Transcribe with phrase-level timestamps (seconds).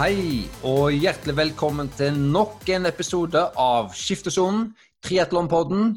[0.00, 4.70] Hei, og hjertelig velkommen til nok en episode av Skiftesonen,
[5.04, 5.90] triatlonpodden.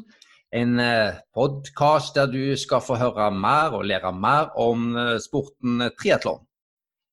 [0.52, 5.86] En eh, podkast der du skal få høre mer og lære mer om eh, sporten
[5.96, 6.42] triatlon.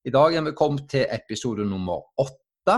[0.03, 2.75] I dag er vi kommet til episode nummer åtte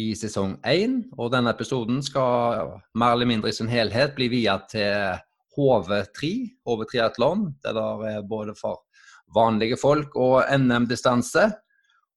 [0.00, 0.96] i sesong én.
[1.20, 5.20] Og denne episoden skal mer eller mindre i sin helhet bli via til
[5.52, 6.32] HV3,
[6.64, 7.44] HV Triatlon.
[7.60, 8.86] Det er både for
[9.36, 11.50] vanlige folk og NM-distanse.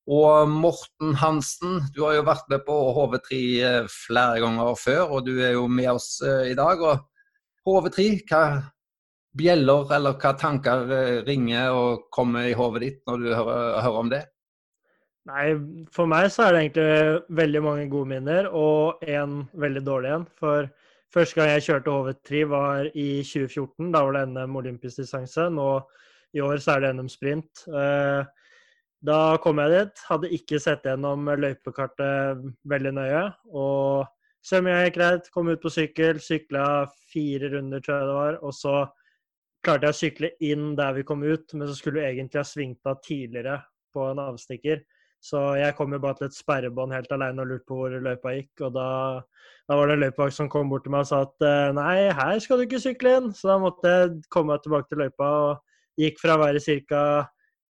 [0.09, 5.27] Og Morten Hansen, du har jo vært med på HV3 eh, flere ganger før, og
[5.27, 6.81] du er jo med oss eh, i dag.
[6.81, 7.05] og
[7.69, 8.43] HV3, hva
[9.37, 13.99] bjeller eller hva tanker eh, ringer og kommer i hodet ditt når du hører, hører,
[14.01, 14.23] om det?
[15.29, 15.45] Nei,
[15.93, 20.27] for meg så er det egentlig veldig mange gode minner, og en veldig dårlig en.
[20.41, 20.71] For
[21.13, 23.93] første gang jeg kjørte HV3 var i 2014.
[23.93, 25.51] Da var det NM olympisk distanse.
[25.53, 25.69] Nå
[26.33, 27.67] i år så er det NM sprint.
[27.69, 28.25] Eh,
[29.05, 33.23] da kom jeg dit, hadde ikke sett gjennom løypekartet veldig nøye.
[33.55, 36.65] Og mye gikk greit, kom ut på sykkel, sykla
[37.11, 38.39] fire runder, tror jeg det var.
[38.43, 38.75] Og så
[39.63, 42.47] klarte jeg å sykle inn der vi kom ut, men så skulle du egentlig ha
[42.47, 43.59] svingt av tidligere
[43.95, 44.83] på en avstikker.
[45.19, 48.35] Så jeg kom jo bare til et sperrebånd helt alene og lurte på hvor løypa
[48.37, 48.53] gikk.
[48.67, 48.85] Og da,
[49.67, 51.97] da var det en løypevakt som kom bort til meg og sa at eh, nei,
[52.15, 53.33] her skal du ikke sykle inn.
[53.35, 57.03] Så da måtte jeg komme meg tilbake til løypa og gikk fra å være ca.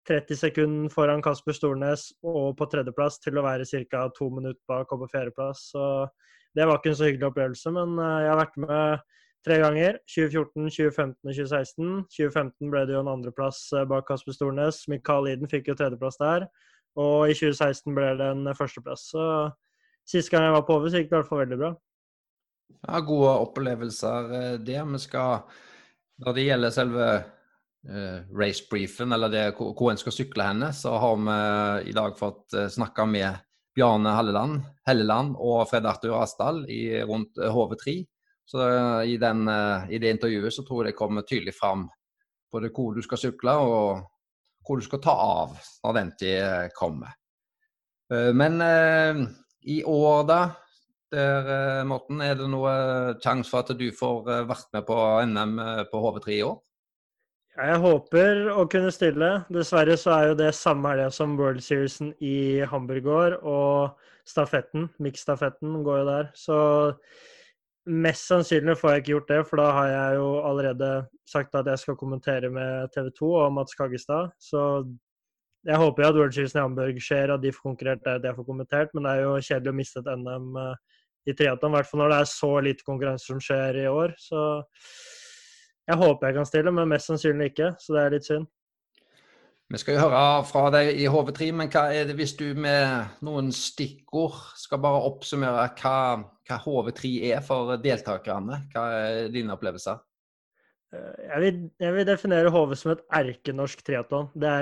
[0.09, 4.07] 30 sekunder foran Kasper Stornes og på tredjeplass til å være ca.
[4.15, 5.69] to minutter bak og på fjerdeplass.
[5.75, 5.83] Så
[6.57, 9.03] det var ikke en så hyggelig opplevelse, men eh, jeg har vært med
[9.45, 9.99] tre ganger.
[10.09, 11.91] 2014, 2015 og 2016.
[12.17, 14.81] 2015 ble det jo en andreplass eh, bak Kasper Stornes.
[14.91, 16.49] Mikael Iden fikk jo tredjeplass der.
[16.99, 19.11] Og i 2016 ble det en førsteplass.
[19.13, 19.23] Så
[20.09, 21.73] siste gang jeg var på over, så gikk det i hvert fall veldig bra.
[22.79, 24.79] Ja, gode opplevelser eh, det.
[24.93, 25.43] Vi skal,
[26.25, 27.11] når det gjelder selve
[28.35, 32.73] racebriefen, eller det, hvor en skal sykle henne, så har vi i dag fått snakke
[32.75, 33.37] snakka med
[33.75, 37.95] Bjarne Halleland, Helleland og Fred Arthur Asdal i, rundt HV3.
[38.49, 39.47] Så uh, i, den,
[39.89, 41.87] i, det intervjuet så tror jeg det kommer tydelig fram
[42.51, 44.07] både hvor du skal sykle og
[44.65, 45.53] hvor du skal ta av
[45.85, 47.13] når den tid kommer.
[48.09, 48.57] Men
[49.61, 50.39] i år, da,
[51.13, 52.71] der, Morten, er det noe
[53.21, 54.97] sjanse for at du får vært med på
[55.29, 55.53] NM
[55.91, 56.57] på HV3 i år?
[57.59, 59.29] Jeg håper å kunne stille.
[59.51, 63.97] Dessverre så er jo det samme helga som World Seriesen i Hamburg går, og
[64.29, 66.29] stafetten, miksstafetten, går jo der.
[66.39, 66.59] Så
[67.89, 70.93] mest sannsynlig får jeg ikke gjort det, for da har jeg jo allerede
[71.27, 74.31] sagt at jeg skal kommentere med TV 2 og Mats Kaggestad.
[74.39, 74.63] Så
[75.67, 78.29] jeg håper jo at World Seriesen i Hamburg skjer, og de får konkurrert der, at
[78.29, 78.95] jeg får kommentert.
[78.95, 82.05] Men det er jo kjedelig å miste et NM eh, i triatlon, i hvert fall
[82.05, 84.15] når det er så lite konkurranse som skjer i år.
[84.15, 84.45] Så
[85.89, 88.49] jeg håper jeg kan stille, men mest sannsynlig ikke, så det er litt synd.
[89.69, 90.19] Vi skal jo høre
[90.49, 95.01] fra deg i HV3, men hva er det hvis du med noen stikkord skal bare
[95.05, 95.97] oppsummere hva,
[96.49, 98.63] hva HV3 er for deltakerne?
[98.73, 99.99] Hva er dine opplevelser?
[100.93, 104.31] Eh, jeg vil, jeg vil definere HV som et erkenorsk triatlon.
[104.33, 104.55] Det,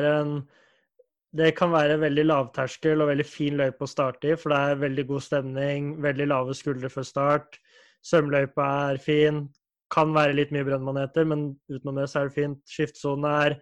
[1.39, 4.83] det kan være veldig lavterskel og veldig fin løype å starte i, for det er
[4.83, 7.61] veldig god stemning, veldig lave skuldre før start.
[8.03, 9.45] Svømmeløypa er fin,
[9.93, 12.59] kan være litt mye brennmaneter, men utenom det så er det fint.
[12.67, 13.57] Skiftsone er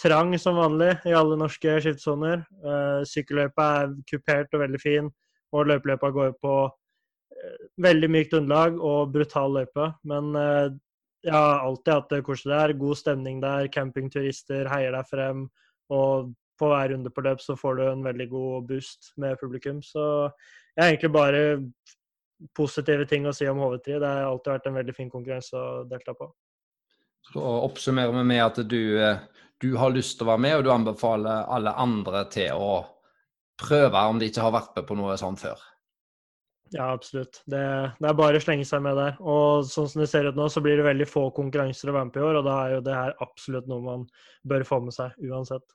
[0.00, 2.44] trang som vanlig i alle norske skiftsoner.
[2.64, 5.10] Uh, Sykkelløypa er kupert og veldig fin,
[5.54, 9.90] og løypeløypa går på uh, veldig mykt underlag og brutal løype.
[10.08, 10.68] Men uh,
[11.24, 12.76] jeg har alltid hatt det koselig der.
[12.80, 15.48] God stemning der, campingturister heier deg frem.
[15.92, 19.80] Og på hver runde på løp så får du en veldig god boost med publikum.
[19.84, 20.02] Så
[20.76, 21.42] jeg har egentlig bare
[22.56, 23.98] positive ting å si om HV3.
[23.98, 26.30] Det har alltid vært en veldig fin konkurranse å delta på.
[27.32, 29.18] Så oppsummerer vi med at du, eh,
[29.60, 32.72] du, har lyst til å være med, og du anbefaler alle andre til å
[33.60, 35.60] prøve om de ikke har vært med på noe sånt før.
[36.70, 37.42] Ja, absolutt.
[37.50, 37.60] Det,
[37.98, 39.16] det, er bare å slenge seg med der.
[39.20, 42.08] Og sånn som det ser ut nå, så blir det veldig få konkurranser å være
[42.08, 44.06] med på i år, og da er jo det her absolutt noe man
[44.48, 45.66] bør få med seg uansett.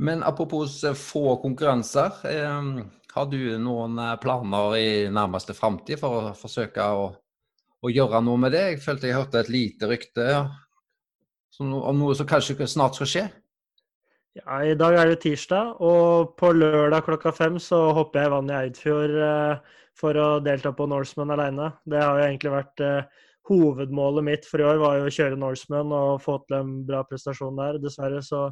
[0.00, 2.20] Men apropos eh, få konkurranser.
[2.26, 2.72] Eh,
[3.14, 7.10] har du noen eh, planer i nærmeste framtid for å forsøke å,
[7.80, 8.64] å, gjøre noe med det?
[8.72, 10.26] Jeg følte jeg hørte et lite rykte
[11.60, 13.24] om noe som kanskje snart skal skje?
[14.38, 18.32] Ja, I dag er det tirsdag, og på lørdag klokka fem så hopper jeg i
[18.32, 19.16] vann i Eidfjord
[19.98, 21.72] for å delta på Norseman alene.
[21.82, 22.84] Det har jo egentlig vært
[23.50, 27.02] hovedmålet mitt for i år, var jo å kjøre Norseman og få til en bra
[27.08, 27.80] prestasjon der.
[27.82, 28.46] Dessverre så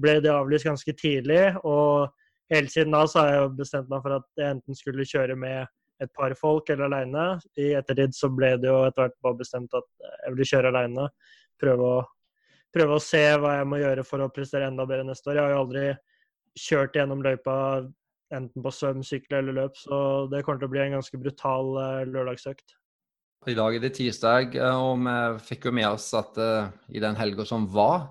[0.00, 1.42] ble det avlyst ganske tidlig.
[1.66, 2.08] Og
[2.52, 5.36] helt siden da så har jeg jo bestemt meg for at jeg enten skulle kjøre
[5.38, 5.64] med
[6.02, 7.26] et par folk eller aleine.
[7.60, 11.08] I ettertid så ble det jo etter hvert bare bestemt at jeg ville kjøre aleine.
[11.62, 11.92] Prøve
[12.74, 15.38] prøve å se hva jeg må gjøre for å prestere enda bedre neste år.
[15.38, 15.84] Jeg har jo aldri
[16.58, 17.58] kjørt gjennom løypa
[18.34, 19.78] enten på svøm, sykkel eller løp.
[19.78, 19.98] Så
[20.32, 21.70] det kommer til å bli en ganske brutal
[22.10, 22.74] lørdagsøkt.
[23.46, 25.14] I dag er det tirsdag, og vi
[25.50, 28.06] fikk jo med oss at uh, i den helga som var,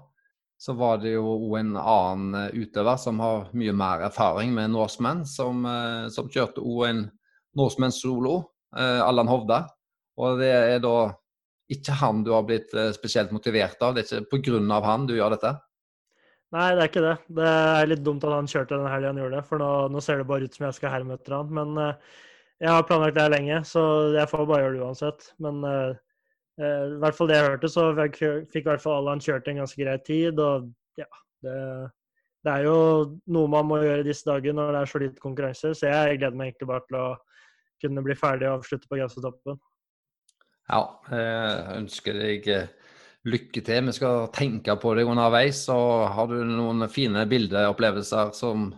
[0.64, 5.66] så var det jo en annen utøver som har mye mer erfaring med Norseman, som,
[5.68, 7.02] uh, som kjørte òg en
[7.60, 8.38] Norseman-solo,
[8.78, 9.58] uh, Allan Hovda.
[10.24, 11.12] Og det er da
[11.74, 14.80] ikke han du har blitt spesielt motivert av, det er ikke pga.
[14.86, 15.52] han du gjør dette?
[16.54, 17.18] Nei, det er ikke det.
[17.42, 20.04] Det er litt dumt at han kjørte den helga han gjorde det, for nå, nå,
[20.06, 21.52] ser det bare ut som jeg skal herme etter han.
[21.60, 21.76] Men
[22.62, 23.84] jeg har planlagt det her lenge, så
[24.14, 25.32] jeg får bare gjøre det uansett.
[25.44, 25.64] Men
[26.62, 29.80] i hvert fall det jeg hørte, så fikk, i hvert fall Allan kjørt en ganske
[29.80, 30.40] grei tid.
[30.40, 30.70] Og
[31.00, 31.10] ja,
[31.46, 31.58] det,
[32.46, 32.78] det, er jo
[33.34, 35.74] noe man må gjøre disse dager når det er så lite konkurranse.
[35.74, 37.08] Så jeg gleder meg egentlig bare til å
[37.84, 39.60] kunne bli ferdig og avslutte på Gausetoppen.
[40.72, 42.70] Ja, jeg ønsker deg eh,
[43.28, 43.90] lykke til.
[43.90, 45.66] Vi skal tenke på deg underveis.
[45.74, 48.70] Og har du noen fine bildeopplevelser som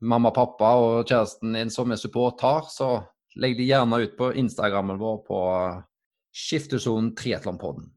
[0.00, 2.98] mamma, pappa og kjæresten din som er support har, så
[3.40, 5.38] legg de gjerne ut på Instagrammen vår på
[6.36, 7.88] Skiftesonen Triatlonpodden.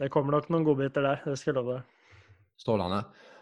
[0.00, 2.22] Det kommer nok noen godbiter der, det skal jeg love deg.
[2.60, 3.00] Strålende.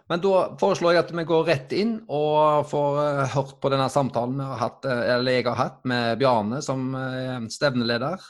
[0.09, 3.91] Men da foreslår jeg at vi går rett inn og får uh, hørt på denne
[3.93, 8.25] samtalen har hatt, eller jeg har hatt med Bjarne som uh, stevneleder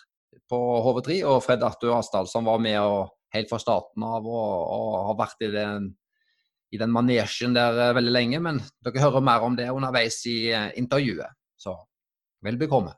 [0.50, 4.53] på HV3, og Fred Arthur Asdal som var med og, helt fra starten av og,
[4.75, 5.91] og har vært i den
[6.70, 10.38] i den manesjen der eh, veldig lenge, men dere hører mer om det underveis i
[10.53, 11.37] eh, intervjuet.
[11.59, 11.75] Så
[12.44, 12.94] vel bekomme.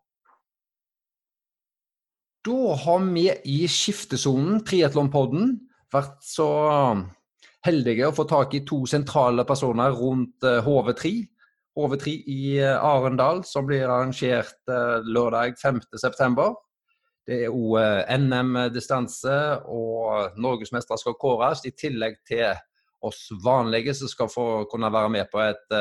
[2.46, 5.58] Da har vi i skiftesonen, Triatlonpodden,
[5.92, 6.46] vært så
[7.66, 11.10] heldige å få tak i to sentrale personer rundt HV3.
[11.10, 11.26] Eh,
[11.76, 14.72] HV3 i Arendal, som blir arrangert
[15.06, 16.48] lørdag 5.9.
[17.28, 17.76] Det er òg
[18.16, 19.36] NM-distanse,
[19.70, 22.48] og norgesmestere skal kåres, i tillegg til
[23.06, 25.76] oss vanlige som skal få kunne være med på et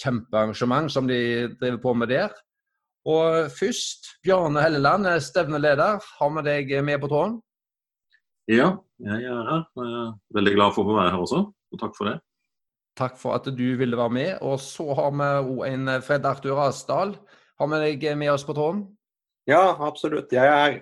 [0.00, 2.36] kjempearrangement som de driver på med der.
[3.04, 5.98] Og først, Bjarne Helleland, stevneleder.
[6.18, 7.40] Har vi deg med på tråden?
[8.48, 8.70] Ja,
[9.00, 9.66] jeg er her.
[9.76, 12.18] Jeg er veldig glad for å få være her også, og takk for det.
[12.94, 14.32] Takk for at du ville være med.
[14.46, 17.16] Og så har vi òg en Fred Arthur Asdal.
[17.60, 18.84] Har vi deg med oss på tråden?
[19.50, 20.32] Ja, absolutt.
[20.32, 20.78] Jeg er her.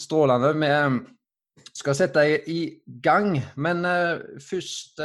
[0.00, 0.50] Strålende.
[0.58, 2.60] Vi skal sette deg i
[3.04, 3.38] gang.
[3.56, 3.86] Men
[4.42, 4.98] først,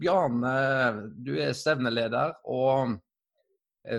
[0.00, 0.54] Bjarne,
[1.18, 2.36] du er stevneleder.
[2.46, 2.94] Og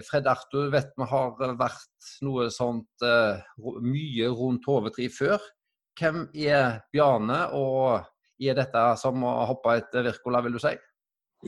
[0.08, 5.48] Fred Arthur vet vi har vært noe sånt mye rundt HV3 før.
[6.00, 8.06] Hvem er Bjarne, og
[8.42, 10.72] er dette som å hoppe etter Wirkola, vil du si?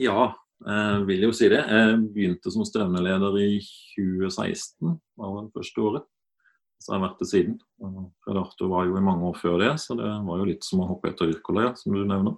[0.04, 0.28] Ja,
[0.64, 1.62] jeg vil jo si det.
[1.64, 3.62] Jeg begynte som stevneleder i
[3.96, 6.10] 2016, var det første året
[6.84, 7.54] så har jeg vært det siden.
[8.24, 10.82] Fred Arthur var jo i mange år før det, så det var jo litt som
[10.84, 12.34] å hoppe etter Wirkola, som du nevner.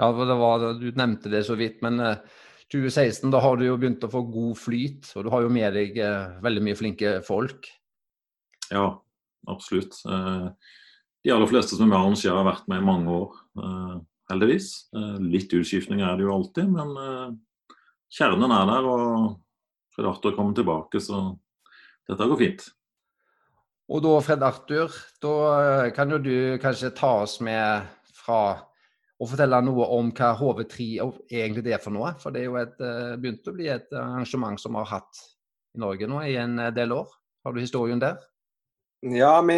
[0.00, 2.00] Ja, var, du nevnte det så vidt, men
[2.72, 5.52] 2016 eh, da har du jo begynt å få god flyt, og du har jo
[5.52, 7.68] med deg eh, veldig mye flinke folk.
[8.70, 8.86] Ja,
[9.50, 9.98] absolutt.
[10.06, 10.48] Eh,
[11.24, 13.38] de aller fleste som er med arrangerer, har vært med i mange år,
[14.30, 14.70] heldigvis.
[15.20, 16.94] litt utskiftning er det jo alltid, men
[18.08, 19.34] kjernen er der, og
[19.92, 21.26] Fred Arthur kommer tilbake, så
[22.08, 22.64] dette går fint.
[23.90, 28.69] Og da, Fred Arthur, da eh, kan jo du kanskje ta oss med fra
[29.20, 30.86] å fortelle noe om hva HV3
[31.28, 32.14] egentlig er for noe.
[32.22, 35.24] For det er jo et, eh, begynt å bli et arrangement som vi har hatt
[35.76, 37.10] i Norge nå i en eh, del år.
[37.44, 38.16] Har du historien der?
[39.00, 39.56] Ja, vi,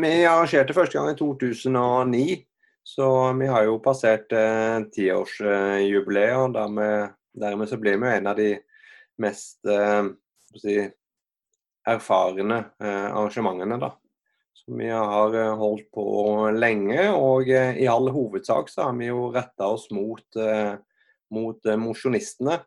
[0.00, 2.44] vi arrangerte første gang i 2009.
[2.88, 6.36] Så vi har jo passert eh, tiårsjubileet.
[6.40, 8.54] og dermed, så blir vi en av de
[9.20, 10.08] mest eh,
[10.56, 10.78] si,
[11.88, 13.76] erfarne eh, arrangementene.
[13.82, 13.92] da.
[14.68, 16.06] Vi har eh, holdt på
[16.52, 20.42] lenge, og eh, i all hovedsak så har vi jo retta oss mot,
[21.32, 22.58] mot mosjonistene.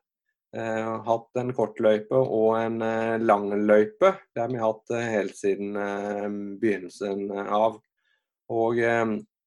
[0.52, 4.10] Eh, hatt en kortløype og en eh, langløype.
[4.36, 6.26] Det har vi hatt eh, helt siden eh,
[6.60, 7.78] begynnelsen av.
[8.52, 8.82] Og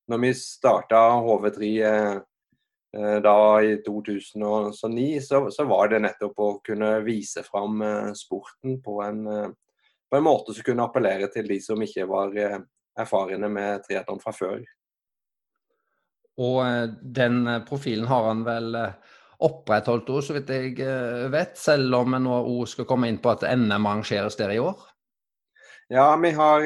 [0.09, 1.67] når vi starta HV3
[3.21, 7.83] da i 2009, så, så, var det nettopp å kunne vise fram
[8.17, 9.21] sporten på en
[10.11, 12.59] på en måte som kunne appellere til de som ikke var eh,
[13.01, 14.63] erfarne med triatlon fra før.
[16.39, 18.79] Og eh, den eh, profilen har han vel
[19.45, 20.77] opprettholdt òg, så vidt jeg
[21.33, 24.61] vet, selv om vi nå òg skal komme inn på at NM arrangeres der i
[24.63, 24.79] år?
[25.93, 26.63] Ja, vi har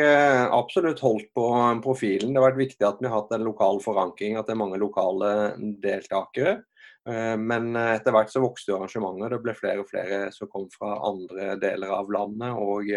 [0.54, 1.46] absolutt holdt på
[1.82, 2.30] profilen.
[2.30, 4.78] Det har vært viktig at vi har hatt en lokal forankring, at det er mange
[4.78, 5.30] lokale
[5.82, 6.60] deltakere.
[7.40, 9.32] Men etter hvert så vokste arrangementet.
[9.32, 12.62] Det ble flere og flere som kom fra andre deler av landet.
[12.62, 12.92] og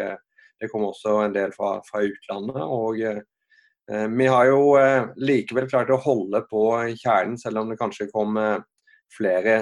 [0.62, 2.62] det kom også en del fra, fra utlandet.
[2.62, 3.22] og eh,
[4.14, 6.66] Vi har jo eh, likevel klart å holde på
[7.02, 8.60] kjernen, selv om det kanskje kom eh,
[9.18, 9.56] flere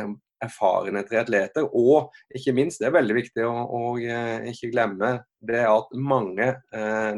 [0.43, 1.69] erfarne triatleter.
[1.75, 3.81] Og ikke minst, det er veldig viktig å, å
[4.51, 7.15] ikke glemme, det at mange eh,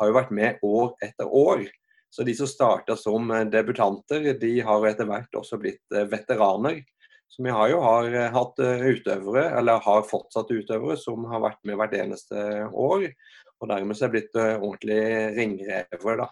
[0.00, 1.68] har jo vært med år etter år.
[2.12, 6.82] Så de som starta som debutanter, de har etter hvert også blitt veteraner.
[7.32, 11.78] Så vi har jo har hatt utøvere, eller har fortsatt utøvere, som har vært med
[11.80, 13.06] hvert eneste år.
[13.62, 14.98] Og dermed så er blitt ordentlig
[15.38, 16.26] ringrever, da.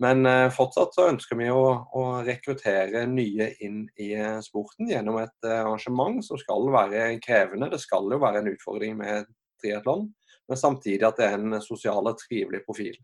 [0.00, 0.24] Men
[0.56, 6.40] fortsatt så ønsker vi å, å, rekruttere nye inn i sporten gjennom et arrangement som
[6.40, 7.68] skal være krevende.
[7.74, 9.28] Det skal jo være en utfordring med
[9.60, 10.06] triatlon,
[10.48, 12.96] men samtidig at det er en sosial og trivelig profil.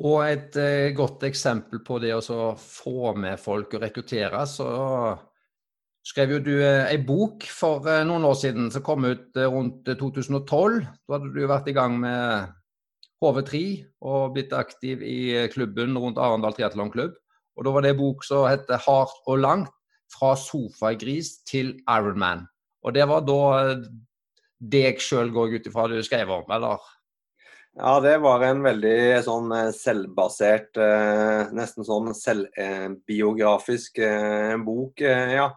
[0.00, 0.56] Og et
[0.96, 4.70] godt eksempel på det å få med folk og rekruttere, så
[6.06, 10.82] skrev jo du ei bok for noen år siden som kom ut rundt 2012.
[10.82, 12.50] Da hadde du vært i gang med
[13.22, 13.60] HV3
[14.02, 17.14] og blitt aktiv i klubben rundt Arendal triatlonklubb.
[17.56, 19.78] Og da var det en bok som heter 'Hardt og langt',
[20.12, 22.46] fra sofagris til Ironman.
[22.84, 23.86] Og det var da eh,
[24.72, 26.82] deg sjøl, går jeg ut ifra du skrev om, eller?
[27.78, 34.02] Ja, det var en veldig sånn eh, selvbasert, eh, nesten sånn selvbiografisk
[34.66, 35.48] bok, ja.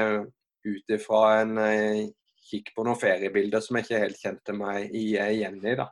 [0.68, 2.10] ut ifra en eh,
[2.48, 5.76] kikk på noen feriebilder som jeg ikke helt kjente meg igjen i.
[5.78, 5.88] da.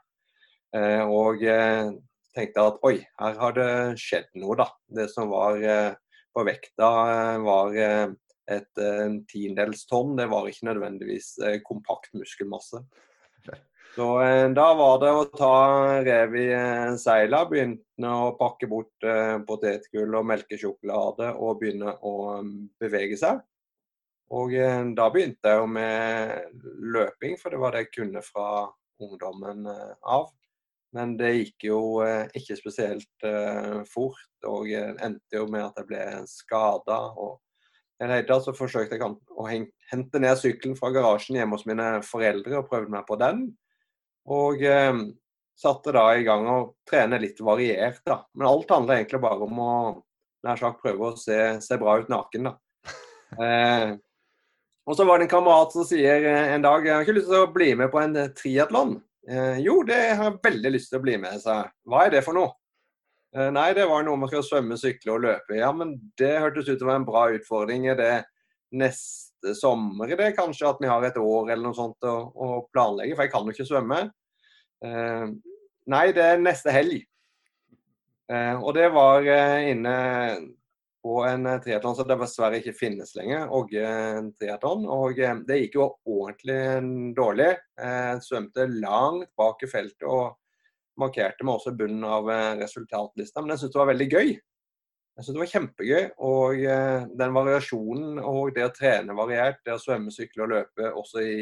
[0.76, 1.92] Eh, og eh,
[2.36, 3.70] tenkte at oi, her har det
[4.02, 4.68] skjedd noe, da.
[4.98, 5.94] Det som var eh,
[6.36, 7.68] på vekta eh, var
[8.46, 8.74] et
[9.30, 10.18] tiendedels tonn.
[10.20, 11.30] Det var ikke nødvendigvis
[11.66, 12.78] kompakt muskelmasse.
[13.96, 15.56] Så eh, da var det å ta
[16.04, 22.16] rev i eh, seila, begynne å pakke bort eh, potetgull og melkesjokolade og begynne å
[22.82, 23.40] bevege seg.
[24.36, 24.52] Og
[24.98, 26.64] da begynte jeg jo med
[26.96, 28.48] løping, for det var det jeg kunne fra
[29.00, 30.32] ungdommen av.
[30.98, 31.80] Men det gikk jo
[32.34, 33.28] ikke spesielt
[33.86, 36.98] fort, og endte jo med at jeg ble skada.
[37.22, 37.38] Og
[38.02, 42.64] i det så forsøkte jeg å hente ned sykkelen fra garasjen hjemme hos mine foreldre
[42.64, 43.46] og prøvde meg på den.
[44.34, 45.04] Og eh,
[45.60, 48.24] satte da i gang å trene litt variert, da.
[48.36, 49.76] Men alt handler egentlig bare om å
[50.46, 52.58] nær sagt prøve å se, se bra ut naken, da.
[53.42, 53.90] Eh,
[54.86, 57.32] og så var det en kamerat som sier eh, en dag jeg har ikke lyst
[57.32, 58.94] til å bli med på en eh, triatlon.
[59.28, 61.72] Eh, jo, det har jeg veldig lyst til å bli med, sa jeg.
[61.90, 62.54] Hva er det for noe?
[63.36, 65.58] Eh, nei, det var noe man skal svømme, sykle og løpe.
[65.58, 67.90] Ja, men det hørtes ut til å være en bra utfordring.
[67.92, 68.14] Er det
[68.78, 72.48] neste sommer i det kanskje at vi har et år eller noe sånt å, å
[72.74, 73.16] planlegge?
[73.16, 74.00] For jeg kan jo ikke svømme.
[74.86, 75.26] Eh,
[75.94, 77.02] nei, det er neste helg.
[78.32, 79.96] Eh, og det var eh, inne
[81.06, 83.86] på en triatlon som dessverre ikke finnes lenger, Åge
[84.40, 84.88] triatlon.
[84.90, 87.52] Og det gikk jo ordentlig dårlig.
[88.26, 90.34] Svømte langt bak i feltet og
[90.98, 93.44] markerte meg også bunnen av resultatlista.
[93.44, 94.34] Men jeg syntes det var veldig gøy.
[95.16, 96.08] Jeg synes det var kjempegøy.
[96.28, 96.64] Og
[97.20, 101.38] den variasjonen og det å trene variert, det å svømme, sykle og løpe også i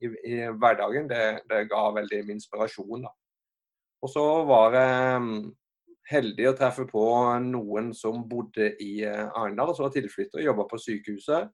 [0.00, 3.06] i, i hverdagen, det, det, ga veldig min inspirasjon.
[3.06, 3.12] Da.
[4.04, 5.36] Og så var jeg mm,
[6.12, 7.04] heldig å treffe på
[7.46, 11.52] noen som bodde i eh, Arendal, som var tilflytter, jobba på sykehuset,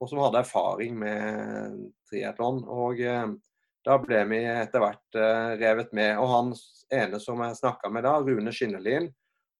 [0.00, 2.62] og som hadde erfaring med triatlon.
[2.70, 3.26] Og eh,
[3.86, 6.14] da ble vi etter hvert eh, revet med.
[6.20, 6.54] Og han
[6.94, 9.10] ene som jeg snakka med da, Rune Skinnelien,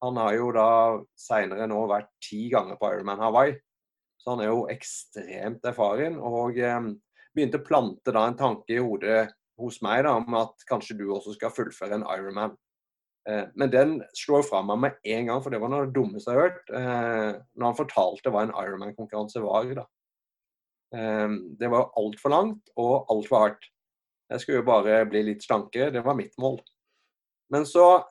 [0.00, 0.70] han har jo da
[1.18, 3.54] seinere nå vært ti ganger på Ironman Hawaii.
[4.20, 6.16] Så han er jo ekstremt erfaren.
[6.16, 6.56] Og
[7.34, 9.28] begynte å plante da en tanke i hodet
[9.60, 12.56] hos meg da, om at kanskje du også skal fullføre en Ironman.
[13.28, 15.96] Eh, men den slår fra meg med en gang, for det var noe av det
[15.96, 16.72] dummeste jeg har hørt.
[16.78, 19.74] Eh, når han fortalte hva en Ironman-konkurranse var.
[19.82, 19.86] da.
[20.96, 23.70] Eh, det var altfor langt og altfor hardt.
[24.30, 26.60] Jeg skulle jo bare bli litt slankere, det var mitt mål.
[27.50, 28.04] Men så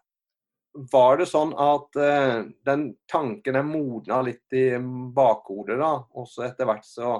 [0.73, 4.71] var det sånn at uh, den tanken er modna litt i
[5.15, 5.95] bakhodet, da.
[6.15, 7.17] Og så etter hvert så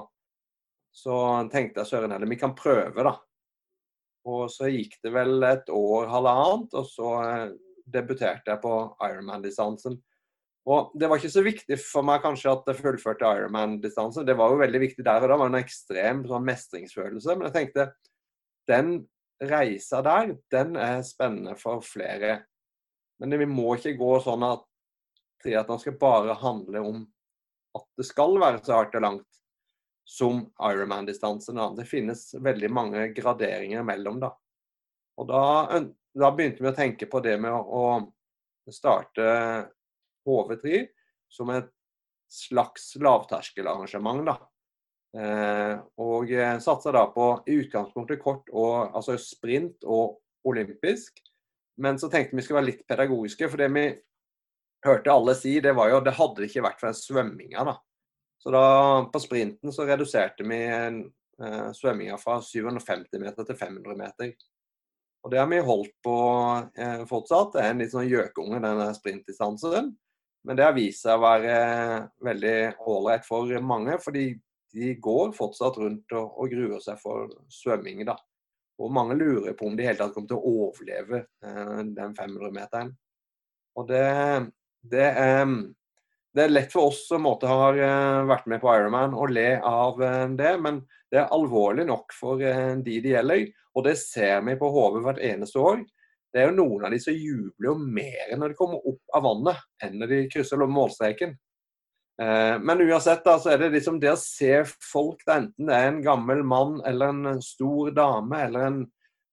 [0.90, 1.16] så
[1.52, 3.14] tenkte jeg søren heller, vi kan prøve, da.
[4.30, 7.52] Og så gikk det vel et år, halvannet, og så eh,
[7.90, 8.74] debuterte jeg på
[9.06, 9.96] Ironman-distansen.
[10.70, 14.26] Og Det var ikke så viktig for meg kanskje at jeg fullførte Ironman-distansen.
[14.28, 17.38] Det var jo veldig viktig der og da, det var en ekstrem sånn, mestringsfølelse.
[17.38, 17.88] Men jeg tenkte
[18.70, 18.92] den
[19.40, 22.42] reisa der, den er spennende for flere.
[23.20, 24.64] Men vi må ikke gå sånn at
[25.44, 27.02] triatlon skal bare handle om
[27.76, 29.40] at det skal være så hardt og langt
[30.10, 31.60] som Ironman-distansen.
[31.76, 34.18] Det finnes veldig mange graderinger mellom.
[34.24, 34.32] da.
[35.20, 35.42] Og da,
[36.16, 37.84] da, begynte vi å tenke på det med å,
[38.66, 39.26] å starte
[40.26, 40.82] HV3
[41.30, 41.70] som et
[42.30, 44.24] slags lavterskelarrangement.
[44.26, 44.36] da.
[45.20, 46.30] Eh, og
[46.62, 51.22] satsa da på i utgangspunktet kort og altså sprint og olympisk.
[51.80, 53.86] Men så tenkte vi skulle være litt pedagogiske, for det vi
[54.86, 57.76] hørte alle si, det var jo det hadde ikke vært for den svømminga, da.
[58.40, 58.64] Så da
[59.12, 64.32] på sprinten så reduserte vi eh, svømminga fra 750 meter til 500 meter.
[65.20, 66.16] Og det har vi holdt på
[66.80, 67.52] eh, fortsatt.
[67.52, 69.92] Det er en litt sånn gjøkunge, den sprintdistansen.
[70.48, 72.56] Men det har vist seg å være eh, veldig
[72.88, 74.30] ålreit for mange, fordi
[74.72, 78.06] de går fortsatt rundt og, og gruer seg for svømming.
[78.08, 78.16] da.
[78.80, 82.94] Og mange lurer på om de hele tatt kommer til å overleve eh, den 500-meteren.
[83.78, 84.06] Og det,
[84.90, 85.52] det, er,
[86.34, 90.02] det, er lett for oss som har eh, vært med på Ironman å le av
[90.02, 90.82] eh, det, men
[91.12, 93.46] det er alvorlig nok for eh, de det gjelder.
[93.76, 95.84] Og det ser vi på HV hvert eneste år
[96.30, 99.24] det er jo noen av de som jubler jo mer når de kommer opp av
[99.26, 101.34] vannet, enn når de krysser målstreken.
[102.20, 105.76] Eh, men uansett da, så er det liksom det å se folk, da, enten det
[105.76, 108.80] er en gammel mann eller en stor dame eller en,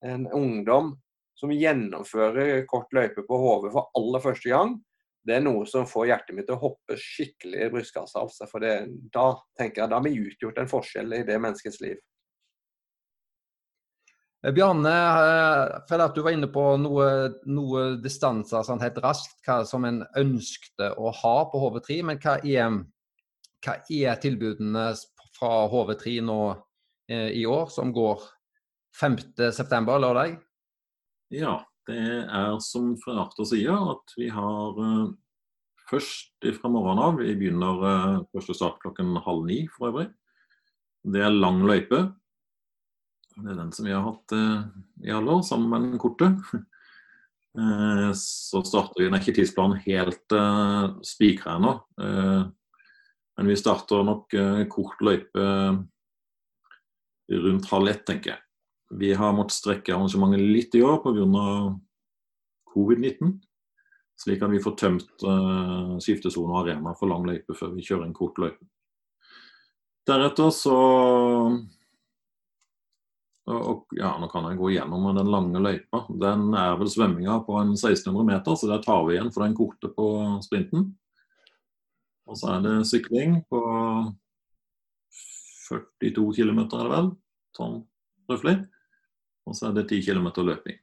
[0.08, 0.94] en ungdom
[1.38, 4.77] som gjennomfører kort løype på hodet for aller første gang,
[5.27, 8.24] det er noe som får hjertet mitt til å hoppe skikkelig i brystkassa.
[8.24, 8.75] Altså, for det,
[9.13, 12.00] da tenker jeg, da har vi utgjort en forskjell i det menneskets liv.
[14.46, 14.94] Eh, Bjarne,
[15.89, 17.10] føler for at du var inne på noe,
[17.50, 22.01] noe distanser sånn helt raskt, hva som en ønskte å ha på HV3.
[22.12, 22.82] Men hva er,
[23.65, 24.89] hva er tilbudene
[25.38, 26.41] fra HV3 nå
[27.10, 28.27] eh, i år, som går
[28.98, 29.82] 5.9.
[30.01, 30.38] lørdag?
[31.34, 35.10] Ja, det er som Arthur sier, at vi har uh,
[35.89, 40.08] først fra morgenen av Vi begynner uh, første start klokken halv ni for øvrig.
[41.08, 42.01] Det er lang løype.
[43.38, 44.65] Det er den som vi har hatt eh,
[45.06, 46.34] i alle år, sammen med den korte.
[47.58, 51.72] Eh, så starter vi, Den er ikke tidsplanen helt uh, spikra ennå.
[51.98, 54.36] Men vi starter nok
[54.70, 55.46] kort løype
[57.48, 58.44] rundt halv ett, tenker jeg.
[59.01, 61.48] Vi har måttet strekke arrangementet litt i år pga.
[62.75, 63.33] covid-19.
[64.22, 68.05] Slik at vi får tømt uh, skiftesone og arena for lang løype før vi kjører
[68.05, 68.70] en kort løype.
[70.05, 70.77] Deretter så
[73.48, 76.03] og, ja, nå kan jeg gå gjennom den lange løypa.
[76.20, 79.55] Den er vel svømminga på en 1600 meter, så der tar vi igjen for den
[79.55, 80.07] korte på
[80.44, 80.90] sprinten.
[82.27, 83.62] Og så er det sykling på
[85.70, 87.12] 42 km, er det vel?
[87.55, 87.77] Sånn
[88.27, 88.57] røftlig.
[89.48, 90.81] Og så er det 10 km løping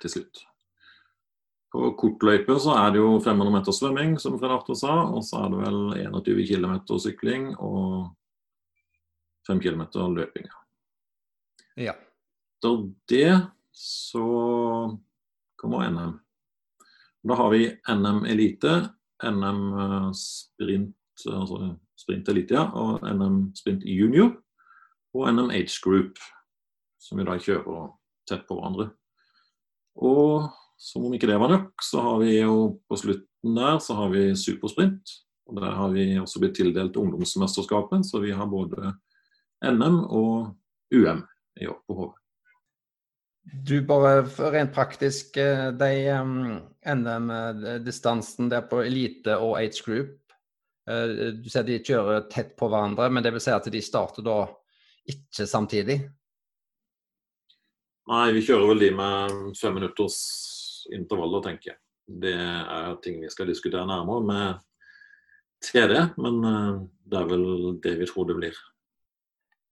[0.00, 0.44] til slutt.
[1.68, 4.94] På kortløype så er det jo 500 meter svømming, som Fred Arthur sa.
[5.12, 8.08] Og så er det vel 21 km sykling og
[9.50, 9.84] 5 km
[10.16, 10.48] løping.
[11.78, 11.94] Ja.
[12.58, 14.98] Etter det så
[15.56, 16.18] kommer NM.
[17.22, 18.88] Da har vi NM Elite,
[19.22, 20.96] NM eh, Sprint,
[21.30, 24.32] altså sprint Elite, ja, og NM Sprint Junior.
[25.14, 26.18] Og NM Age Group,
[26.98, 27.92] som vi da kjører
[28.28, 28.90] tett på hverandre.
[30.02, 32.58] Og som om ikke det var nok, så har vi jo
[32.90, 35.16] på slutten der så har vi supersprint.
[35.48, 38.98] Og Der har vi også blitt tildelt ungdomsmesterskapet, så vi har både
[39.62, 40.56] NM og
[40.92, 41.22] UM
[41.60, 42.08] i år på HV.
[43.68, 45.90] Du bare rent praktisk, eh, de
[46.84, 50.32] NM-distansen der på elite og age group,
[50.88, 54.26] eh, du sier de kjører tett på hverandre, men det vil si at de starter
[54.26, 54.42] da
[55.08, 56.02] ikke samtidig?
[58.08, 60.18] Nei, vi kjører vel de med fem minutters
[60.92, 61.80] intervaller, tenker jeg.
[62.08, 64.60] Det er ting vi skal diskutere nærmere med
[65.64, 66.74] TD, men eh,
[67.08, 67.46] det er vel
[67.84, 68.60] det vi tror det blir.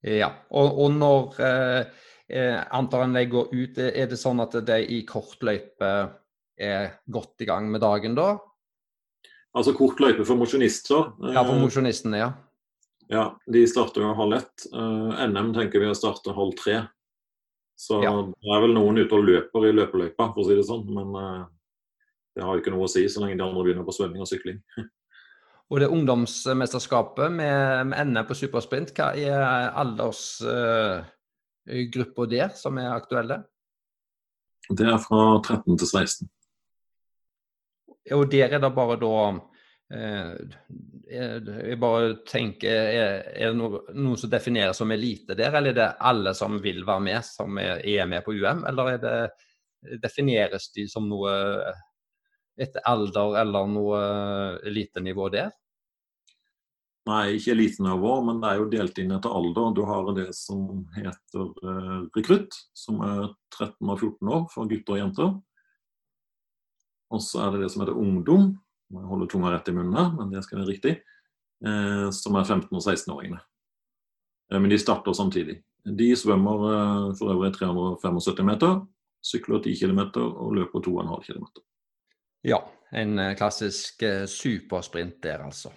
[0.05, 4.59] Ja, og, og når eh, eh antar en de går ut, er det sånn at
[4.67, 5.93] de i kortløype
[6.57, 8.35] er godt i gang med dagen da?
[9.57, 11.15] Altså kortløype for mosjonister?
[11.33, 12.33] Ja, for mosjonistene, ja.
[13.09, 14.67] Ja, de starter jo halv ett.
[14.73, 16.83] Eh, NM tenker vi å starte halv tre.
[17.77, 18.13] Så ja.
[18.13, 20.87] det er vel noen ute og løper i løpeløypa, for å si det sånn.
[20.97, 21.13] Men
[22.37, 24.29] det har jo ikke noe å si så lenge de andre begynner på svømming og
[24.29, 24.61] sykling.
[25.67, 29.43] Og det ungdomsmesterskapet med, med NM på supersprint, hva er
[29.75, 33.43] aldersgruppa uh, der som er aktuelle?
[34.71, 36.29] Det er fra 13 til 16.
[38.15, 39.41] Og der er det bare da
[39.95, 40.35] eh,
[41.11, 43.57] Jeg bare tenker, er, det
[43.95, 47.59] noen som defineres som elite der, eller er det alle som vil være med, som
[47.59, 48.65] er, med på UM?
[48.67, 49.31] Eller er det,
[50.03, 51.31] defineres de som noe
[52.57, 54.01] etter alder eller noe
[54.67, 55.53] elitenivå der?
[57.07, 59.75] Nei, ikke elitenivå, men det er jo delt inn etter alder.
[59.77, 64.97] Du har det som heter eh, rekrutt, som er 13 og 14 år for gutter
[64.97, 65.37] og jenter.
[67.15, 68.49] Og så er det det som heter ungdom.
[68.91, 70.97] Må holde tunga rett i munnen her, men det skal være riktig.
[71.65, 73.39] eh, som er 15- og 16-åringene.
[74.53, 75.63] Eh, men de starter samtidig.
[75.87, 78.83] De svømmer eh, for øvrig 375 meter,
[79.25, 81.47] sykler 10 km og løper 2,5 km.
[82.47, 85.73] Ja, en eh, klassisk eh, supersprint der, altså.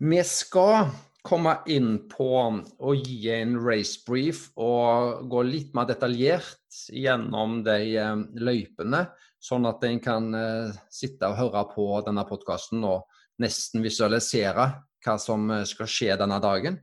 [0.00, 0.88] Vi skal
[1.22, 7.76] komme inn på å gi en race brief og gå litt mer detaljert gjennom de
[8.00, 9.02] eh, løypene,
[9.42, 10.30] sånn at en kan
[10.86, 13.08] sitte og høre på denne podkasten og
[13.42, 14.68] nesten visualisere
[15.02, 16.76] hva som skal skje denne dagen.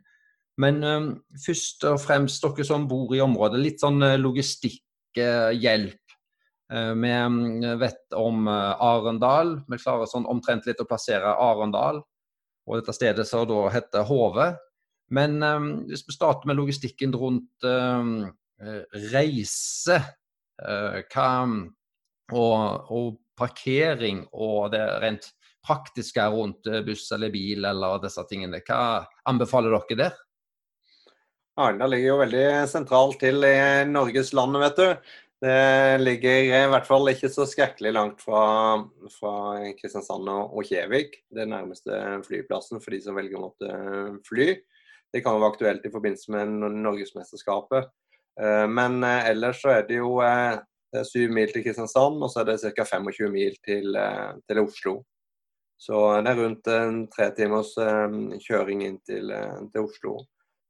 [0.59, 1.07] Men um,
[1.39, 6.08] først og fremst dere som bor i området, litt sånn logistikkhjelp.
[6.73, 9.55] Uh, vi vet om uh, Arendal.
[9.67, 12.03] Vi klarer sånn omtrentlig å plassere Arendal
[12.69, 14.51] og dette stedet som da heter Hove.
[15.09, 15.41] Men
[15.89, 17.65] hvis vi starter med logistikken rundt
[19.09, 19.95] reise
[20.61, 21.31] hva,
[22.29, 23.07] og, og,
[23.39, 25.25] parkering og det rent
[25.65, 30.21] praktiske rundt buss eller bil eller disse tingene, hva anbefaler dere der?
[31.57, 33.57] Arendal ligger jo veldig sentralt til i
[33.89, 35.17] Norges land, vet du.
[35.39, 38.41] Det ligger i hvert fall ikke så skrekkelig langt fra,
[39.13, 39.35] fra
[39.77, 41.21] Kristiansand og, Kjevik.
[41.31, 43.69] Det nærmeste flyplassen for de som velger å måtte
[44.27, 44.49] fly.
[45.13, 46.51] Det kan jo være aktuelt i forbindelse med
[46.83, 47.87] Norgesmesterskapet.
[48.41, 52.19] Eh, men eh, ellers så er det jo eh, det er syv mil til Kristiansand,
[52.23, 52.85] og så er det ca.
[52.97, 53.97] 25 mil til,
[54.49, 54.93] til, Oslo.
[55.79, 57.75] Så det er rundt en tre timers
[58.41, 59.29] kjøring inn til,
[59.69, 60.15] til Oslo.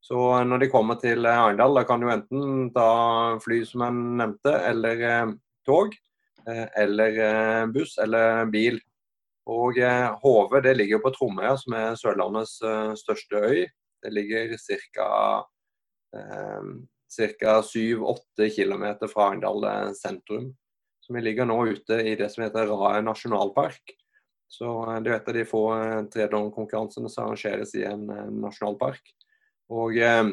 [0.01, 2.89] Så når de kommer til eh, Arendal, da kan du enten ta
[3.43, 5.33] fly, som jeg nevnte, eller eh,
[5.67, 5.97] tog.
[6.47, 7.19] Eh, eller
[7.73, 8.79] buss eller bil.
[9.49, 9.79] Og
[10.21, 12.59] Hove det ligger på Tromøya, som er Sørlandets
[13.01, 13.63] største øy.
[14.03, 15.09] Det ligger ca.
[16.15, 16.71] Eh,
[17.09, 19.65] 7-8 km fra Arendal
[19.97, 20.51] sentrum.
[21.01, 23.95] Så vi ligger nå ute i det som heter Rae nasjonalpark.
[24.47, 24.69] Så
[25.01, 25.63] Det er et av de få
[26.13, 28.05] triatlonkonkurransene som arrangeres i en
[28.38, 29.01] nasjonalpark.
[29.69, 30.25] Og eh,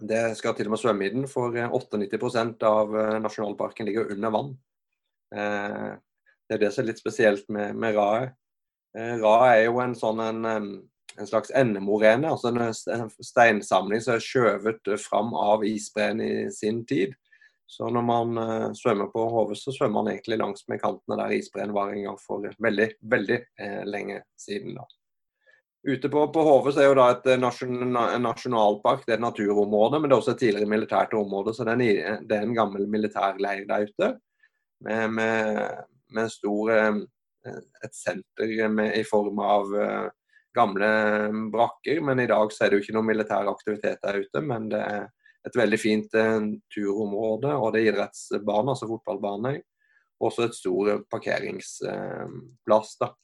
[0.00, 4.12] det skal til og med svømme i den, for 98 eh, av eh, nasjonalparken ligger
[4.14, 4.52] under vann.
[5.30, 8.32] Det er det som er litt spesielt med, med Raet.
[8.98, 14.90] Raet er jo en sånn en, en slags endemorene, altså en steinsamling som er skjøvet
[14.98, 17.14] fram av isbreen i sin tid.
[17.70, 21.36] Så når man uh, svømmer på Hove, så svømmer man egentlig langs med kantene der
[21.36, 24.74] isbreen var en gang for veldig, veldig eh, lenge siden.
[24.74, 24.88] da.
[25.82, 29.96] Ute på, på Hove er jo da et eh, nasjon, nasjonalpark, det er et naturområde,
[29.96, 31.54] men det er også et tidligere militært område.
[31.56, 34.10] Så det er en, det er en gammel militærleir der ute
[34.84, 35.62] med, med,
[36.12, 36.98] med stor, eh,
[37.86, 40.08] et senter med, i form av uh,
[40.52, 40.90] gamle
[41.54, 42.02] brakker.
[42.04, 44.42] Men i dag så er det jo ikke noe militær aktivitet der ute.
[44.44, 45.08] Men det er
[45.48, 46.12] et veldig fint
[46.74, 49.54] turområde, og det er idrettsbane, altså fotballbane.
[50.20, 52.92] Også et stor parkeringsplass.
[53.00, 53.14] Da.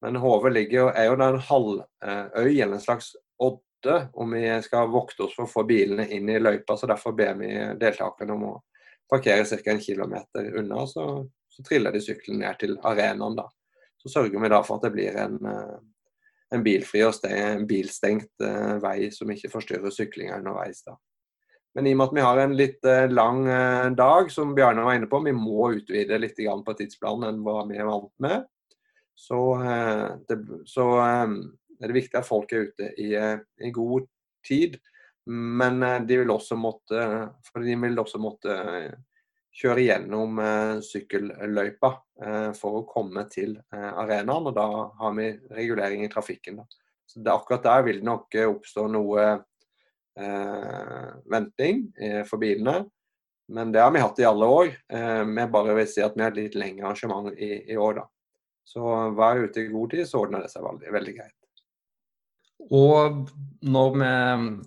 [0.00, 4.88] Men HV ligger, er jo da en halvøy, eller en slags odde, om vi skal
[4.92, 6.76] vokte oss for å få bilene inn i løypa.
[6.76, 8.54] så Derfor ber vi deltakerne om å
[9.10, 9.60] parkere ca.
[9.70, 10.86] en kilometer unna.
[10.88, 11.06] Så,
[11.48, 13.36] så, triller de sykkelen ned til arenaen.
[13.36, 13.46] da.
[14.00, 15.76] Så sørger vi da for at det blir en, eh,
[16.56, 20.80] en bilfri og en bilstengt uh, vei som ikke forstyrrer syklinga underveis.
[20.86, 20.96] da.
[21.76, 23.44] Men i og med at vi har en litt lang
[23.94, 27.76] dag, som Bjarne var inne på, vi må utvide litt på tidsplanen enn hva vi
[27.78, 28.48] er vant med
[29.20, 31.34] så, eh, det, så eh,
[31.80, 34.08] er det viktig at folk er ute i, eh, i god
[34.46, 34.78] tid.
[35.30, 37.02] Men de vil også måtte,
[37.60, 38.54] de vil også måtte
[39.60, 40.40] kjøre gjennom
[40.82, 41.90] sykkelløypa
[42.56, 44.48] for å komme til arenaen.
[44.48, 44.64] og Da
[45.02, 46.62] har vi regulering i trafikken.
[47.06, 49.28] Så det, Akkurat der vil det nok oppstå noe
[50.18, 52.86] eh, venting eh, for bilene.
[53.50, 54.72] Men det har vi hatt i alle år.
[54.88, 58.00] Eh, vi bare vil si at vi har et litt lengre arrangement i, i år.
[58.00, 58.08] da.
[58.70, 58.86] Så
[59.18, 61.36] vær ute i god tid, så ordner det seg veldig, veldig greit.
[62.70, 63.30] Og
[63.66, 64.10] når vi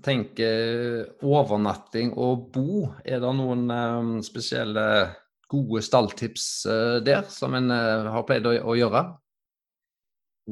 [0.04, 4.86] tenker overnatting og bo, er det noen um, spesielle
[5.52, 9.06] gode stalltips uh, der som en uh, har pleid å, å, gjøre?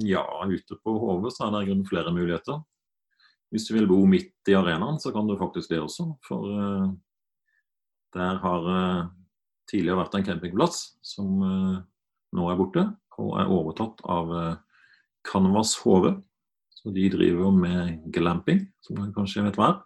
[0.05, 2.61] Ja, ute på Hove så er det grunn flere muligheter.
[3.51, 6.07] Hvis du vil bo midt i arenaen, så kan du faktisk det også.
[6.23, 6.87] For uh,
[8.15, 8.71] der har
[9.67, 12.83] tidligere vært en campingplass som nå er borte
[13.21, 14.59] og er overtatt av eh,
[15.27, 16.11] Canvas HV.
[16.81, 19.79] Så de driver med glamping, som du kanskje vet hva er.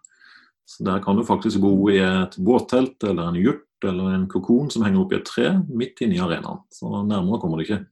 [0.66, 4.72] Så Der kan du faktisk bo i et båttelt eller en hjort eller en kokon
[4.74, 6.64] som henger opp i et tre midt inne i arenaen.
[6.74, 7.84] Så nærmere kommer du ikke.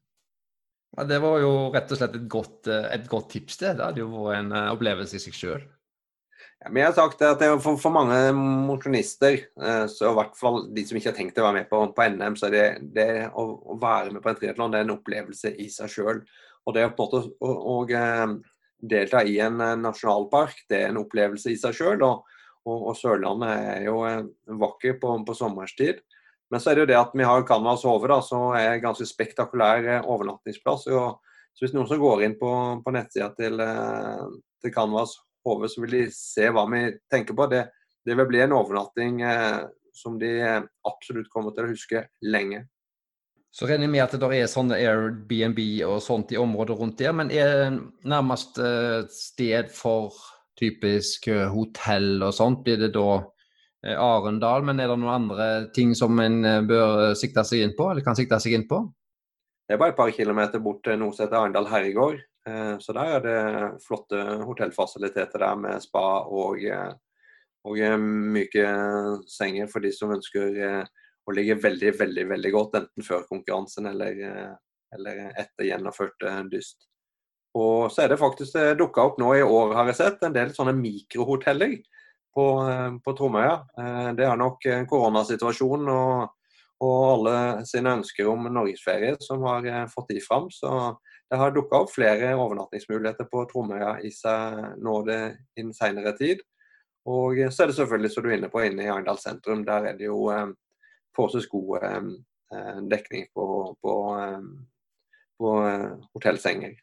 [0.97, 3.58] Ja, det var jo rett og slett et godt, eh, et godt tips.
[3.58, 5.63] Det Det hadde jo vært en eh, opplevelse i seg sjøl.
[6.69, 10.86] Men jeg har sagt at for, for mange mosjonister, eh, så i hvert fall de
[10.88, 13.76] som ikke har tenkt å være med på, på NM, så er det, det å,
[13.82, 16.21] være med på en triatlon er en opplevelse i seg sjøl.
[16.63, 17.76] Og det en å, å, å
[18.93, 22.06] delta i en nasjonalpark, det er en opplevelse i seg sjøl.
[22.08, 22.23] Og,
[22.63, 23.99] og, og, Sørlandet er jo
[24.63, 25.99] vakker på, på sommerstid.
[26.54, 28.86] Men så er det jo det at vi har Canvas Hove, da, så er det
[28.86, 30.88] ganske spektakulær overnattingsplass.
[30.95, 31.19] Og,
[31.54, 32.49] så hvis noen som går inn på,
[32.86, 33.60] på nettsida til,
[34.63, 37.47] til Canvas Hove, så vil de se hva vi tenker på.
[37.51, 37.65] Det,
[38.06, 40.32] det vil bli en overnatting eh, som de
[40.88, 42.63] absolutt kommer til å huske lenge.
[43.53, 47.13] Så regner jeg med at det er sånne Airbnb og sånt i området rundt der,
[47.13, 47.67] men er det
[48.10, 50.15] nærmest et sted for
[50.60, 53.08] typisk eh, hotell og sånt, blir det da
[53.86, 54.65] eh, Arendal?
[54.65, 58.17] Men er det noen andre ting som en bør sikte seg inn på, eller kan
[58.17, 58.82] sikte seg inn på?
[59.67, 62.23] Det er bare et par kilometer bort til noe som heter Arendal herregård.
[62.43, 66.60] Så der er det flotte hotellfasiliteter der med spa og
[67.63, 68.65] og myke
[69.32, 70.84] senger for de som ønsker eh,
[71.23, 74.51] å ligge veldig, veldig veldig godt, enten før konkurransen eller, eh,
[74.97, 76.89] eller etter gjennomført eh, dyst.
[77.56, 80.51] Og så er det faktisk dukka opp nå i år, har jeg sett, en del
[80.56, 81.75] sånne mikrohoteller
[82.34, 82.45] på,
[83.06, 83.60] på Tromøya.
[84.17, 86.32] Det er nok koronasituasjonen og,
[86.82, 87.36] og, alle
[87.69, 90.49] sine ønsker om norgesferie som har fått de fram.
[90.49, 90.73] Så
[91.34, 95.22] det har dukka opp flere overnattingsmuligheter på Tromøya i seg nå det,
[95.58, 96.43] i den tid.
[97.10, 99.63] Og så er det selvfølgelig, som du er inne på, inne i Arendal sentrum.
[99.65, 100.52] Der er det jo eh,
[101.17, 101.98] forholdsvis god eh,
[102.54, 103.48] eh, dekning på,
[103.82, 104.46] på, eh,
[105.41, 106.78] på eh, hotellsenger.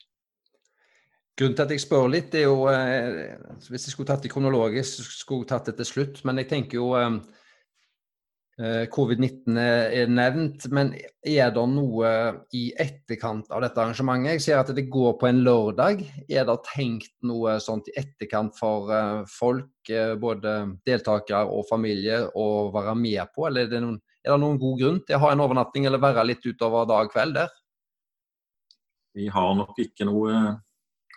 [1.39, 3.39] Grunnen til at jeg spør litt, er jo eh,
[3.71, 6.25] Hvis jeg skulle tatt det kronologisk, skulle jeg tatt det til slutt.
[6.27, 6.91] Men jeg tenker jo
[8.61, 10.90] Covid-19 er nevnt, men
[11.25, 12.11] er det noe
[12.53, 14.35] i etterkant av dette arrangementet?
[14.35, 16.03] Jeg ser at det går på en lørdag.
[16.29, 22.27] Er det tenkt noe sånt i etterkant for eh, folk, eh, både deltakere og familie,
[22.37, 23.49] å være med på?
[23.49, 26.05] Eller er det, noen, er det noen god grunn til å ha en overnatting eller
[26.05, 27.57] være litt utover dag og kveld der?
[29.16, 30.37] Vi har nok ikke noe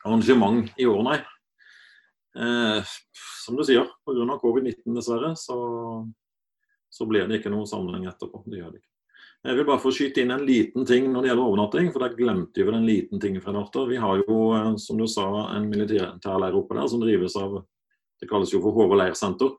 [0.06, 1.20] arrangement i år, nei.
[2.40, 2.98] Eh,
[3.44, 4.42] som du sier, pga.
[4.42, 5.58] covid-19 dessverre, så
[6.94, 8.44] så blir det ikke noe sammenheng etterpå.
[8.46, 8.90] Det gjør det ikke.
[9.44, 12.14] Jeg vil bare få skyte inn en liten ting når det gjelder overnatting, for der
[12.16, 13.82] glemte vi en liten ting fra natta.
[13.90, 15.26] Vi har jo, eh, som du sa,
[15.58, 17.64] en militærleir oppe der som drives av
[18.22, 19.50] Det kalles jo for Håvard leirsenter.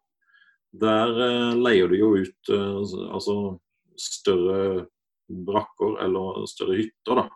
[0.72, 2.80] Der uh, leier du jo ut uh,
[3.12, 3.58] altså
[4.00, 4.86] større
[5.28, 7.26] brakker eller større hytter da,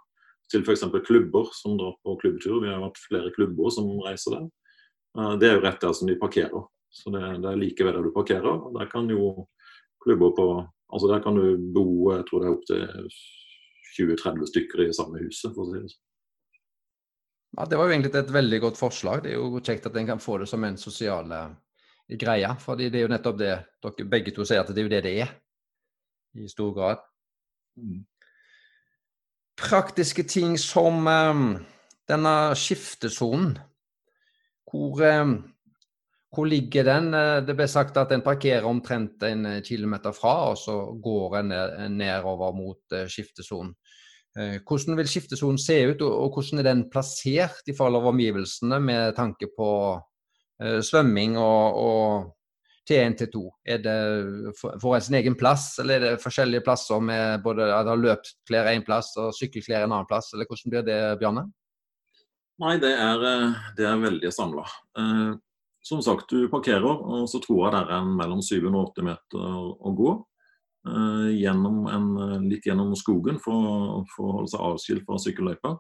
[0.49, 0.87] til f.eks.
[1.05, 2.63] klubber som drar på klubbtur.
[2.63, 4.49] Vi har hatt flere klubber som reiser der.
[5.37, 6.65] Det er jo rett der som de parkerer.
[6.89, 8.65] Så det, det er like ved der du parkerer.
[8.79, 9.45] Der kan jo
[10.09, 10.49] klubber på
[10.89, 12.85] altså Der kan du bo jeg tror det er opptil
[13.99, 16.05] 20-30 stykker i samme huset, for å si det sånn.
[17.57, 19.23] Ja, Det var jo egentlig et veldig godt forslag.
[19.25, 21.49] Det er jo kjekt at en kan få det som en sosial uh,
[22.21, 22.51] greie.
[22.61, 25.03] For det er jo nettopp det dere begge to sier, at det er jo det
[25.07, 25.33] det er.
[26.39, 27.03] I stor grad.
[27.81, 28.05] Mm.
[29.59, 31.49] Praktiske ting som um,
[32.09, 33.57] denne skiftesonen.
[34.69, 35.39] Hvor um,
[36.35, 37.13] hvor ligger den?
[37.15, 41.39] Eh, det ble sagt at den parkerer omtrent en eh, kilometer fra, og så går
[41.41, 41.55] en
[41.97, 43.75] nedover mot eh, skiftesonen.
[44.39, 49.17] Hvordan vil skiftesonen se ut, og hvordan er den plassert i forhold til omgivelsene med
[49.17, 49.71] tanke på
[50.87, 52.29] svømming og, og
[52.87, 53.43] T1 til 2?
[53.67, 53.97] Er det
[54.61, 58.71] for en sin egen plass, eller er det forskjellige plasser med både at det løpsklær
[58.77, 61.49] én plass og sykkelklær en annen plass, eller hvordan blir det, Bjarne?
[62.63, 63.27] Nei, det er,
[63.81, 64.69] det er veldig samla.
[65.89, 69.53] Som sagt, du parkerer, og så tror jeg det er mellom 700 og 8 meter
[69.89, 70.11] å gå.
[70.89, 72.09] Eh, gjennom en,
[72.45, 75.73] litt gjennom skogen for, for, å holde seg avskilt fra sykkelløypa.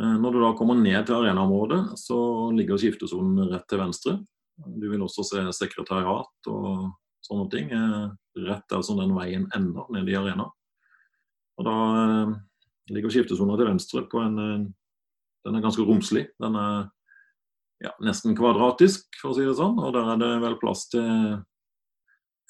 [0.00, 2.18] Eh, når du da kommer ned til arenaområdet, så
[2.54, 4.16] ligger skiftesonen rett til venstre.
[4.56, 6.92] Du vil også se sekretariat og
[7.26, 7.72] sånne ting.
[7.74, 8.06] Eh,
[8.46, 10.48] rett der som den veien ender nede i arena.
[11.56, 12.34] Og da eh,
[12.94, 14.66] ligger skiftesonen til venstre på en eh,
[15.46, 16.24] Den er ganske romslig.
[16.42, 16.88] Den er
[17.84, 19.76] ja, nesten kvadratisk, for å si det sånn.
[19.82, 21.42] Og der er det vel plass til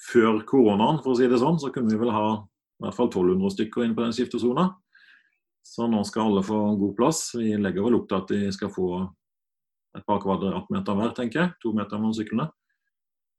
[0.06, 3.08] Før koronaen, for å si det sånn, så kunne vi vel ha i hvert fall
[3.08, 4.66] 1200 stykker inn på den skiftesona.
[5.64, 7.30] Så nå skal alle få god plass.
[7.34, 8.90] Vi legger vel opp til at de skal få
[9.96, 11.54] et par kvadratmeter hver, tenker jeg.
[11.64, 12.50] To meter mellom syklene.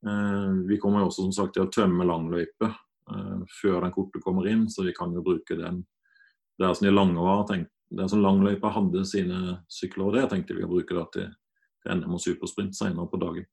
[0.07, 4.21] Eh, vi kommer jo også som sagt til å tømme langløype eh, før den korte
[4.25, 5.83] kommer inn, så vi kan jo bruke den
[6.57, 7.45] der som de lange var.
[7.49, 11.29] Tenk, der som langløypa hadde sine sykler og det, tenkte vi å bruke det til
[11.93, 13.47] NM og supersprint senere på dagen.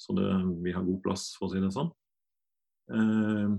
[0.00, 0.28] Så det,
[0.64, 1.90] vi har god plass, for å si det sånn.
[2.92, 3.54] Eh,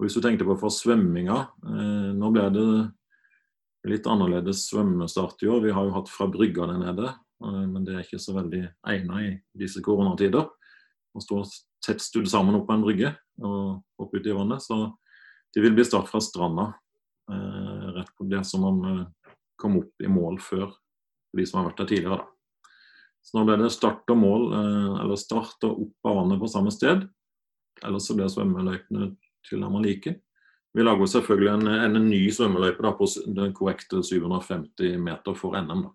[0.00, 2.66] og Hvis du tenkte på for svømminga eh, Nå ble det
[3.88, 5.62] litt annerledes svømmestart i år.
[5.64, 7.12] Vi har jo hatt fra brygga der nede,
[7.44, 10.48] eh, men det er ikke så veldig egnet i disse koronatider.
[11.10, 11.42] Å stå
[11.84, 14.62] tett studd sammen opp på en brygge og hoppe ut i vannet.
[14.62, 14.82] Så
[15.54, 16.70] det vil bli start fra stranda.
[17.30, 20.70] Eh, rett på det som man eh, komme opp i mål før
[21.36, 22.20] de som har vært der tidligere.
[22.20, 22.39] Da.
[23.22, 24.46] Så nå ble det start og mål,
[25.02, 27.04] eller start og opp vannet på samme sted.
[27.84, 29.12] Ellers så blir svømmeløypene
[29.48, 30.14] tilnærmet like.
[30.74, 35.86] Vi lager selvfølgelig en, en ny svømmeløype på den korrekte 750 meter for NM.
[35.88, 35.94] da.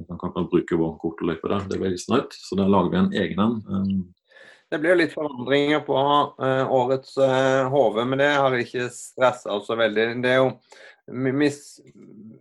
[0.00, 2.32] Vi kan bruke vår kortløype der, det blir snart.
[2.32, 4.04] Så der lager vi en egen en.
[4.72, 5.96] Det blir litt forandringer på
[6.40, 10.06] uh, årets uh, HV, men det har ikke stressa oss så veldig.
[10.24, 10.46] Det er jo
[11.36, 11.58] mis,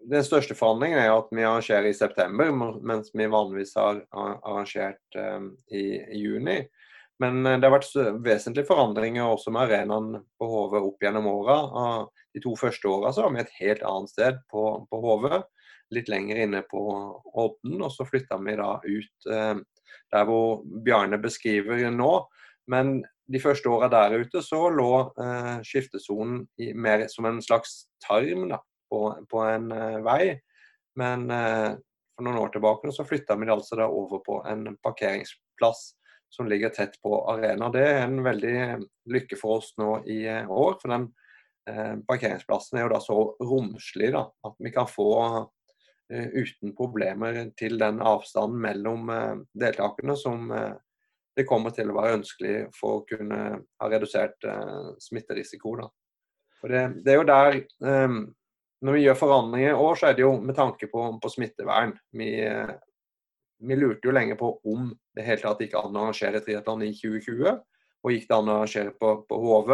[0.08, 5.52] Den største forandringen er at vi arrangerer i september, mens vi vanligvis har arrangert um,
[5.76, 5.84] i,
[6.22, 6.62] juni.
[7.20, 7.92] Men det har vært
[8.24, 11.58] vesentlige forandringer også med arenaen på HV opp gjennom åra.
[12.34, 15.28] De to første åra har vi et helt annet sted på, på HV
[15.92, 16.82] litt lenger inne på
[17.36, 17.78] Odden.
[17.82, 19.56] Og så flytta vi da ut eh,
[20.14, 22.14] der hvor Bjarne beskriver nå.
[22.72, 23.02] Men
[23.32, 28.50] de første åra der ute så lå eh, skiftesonen i, mer som en slags tarm
[28.52, 28.60] da,
[28.92, 30.36] på, på en eh, vei.
[31.00, 31.72] Men eh,
[32.16, 35.92] for noen år tilbake så flytta vi det altså da over på en parkeringsplass
[36.32, 37.72] som ligger tett på arena.
[37.72, 38.58] Det er en veldig
[39.12, 40.78] lykke for oss nå i eh, år.
[40.82, 41.10] for den
[41.70, 45.48] eh, Parkeringsplassen er jo da så romslig da, at vi kan få Eh,
[46.12, 50.74] uten problemer til den avstanden mellom eh, deltakerne som eh,
[51.38, 54.44] det kommer til å være ønskelig for å kunne ha redusert
[55.00, 55.78] smitterisiko.
[55.80, 55.86] Da.
[56.60, 57.56] For det, det, er jo der
[58.84, 61.96] Når vi gjør forandringer i år, så er det jo med tanke på, på smittevern.
[62.12, 62.28] Vi,
[63.64, 66.92] vi, lurte jo lenge på om det hele tatt gikk an å arrangere triatlon i
[67.00, 67.64] 2020.
[68.04, 69.74] Og gikk det an å arrangere på, på HV.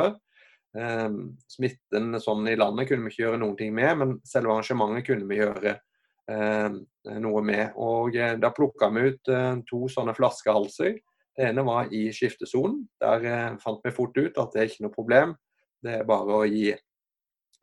[1.57, 5.25] smitten sånn i landet kunne vi ikke gjøre noen ting med, men selve arrangementet kunne
[5.25, 5.95] vi gjøre Eh,
[6.27, 7.75] noe med.
[7.79, 10.97] Og eh, Da plukka vi ut eh, to sånne flaskehalser.
[11.37, 12.81] Det ene var i skiftesonen.
[13.01, 15.35] Der fant vi fort ut at det er ikke noe problem.
[15.85, 16.71] Det er bare å gi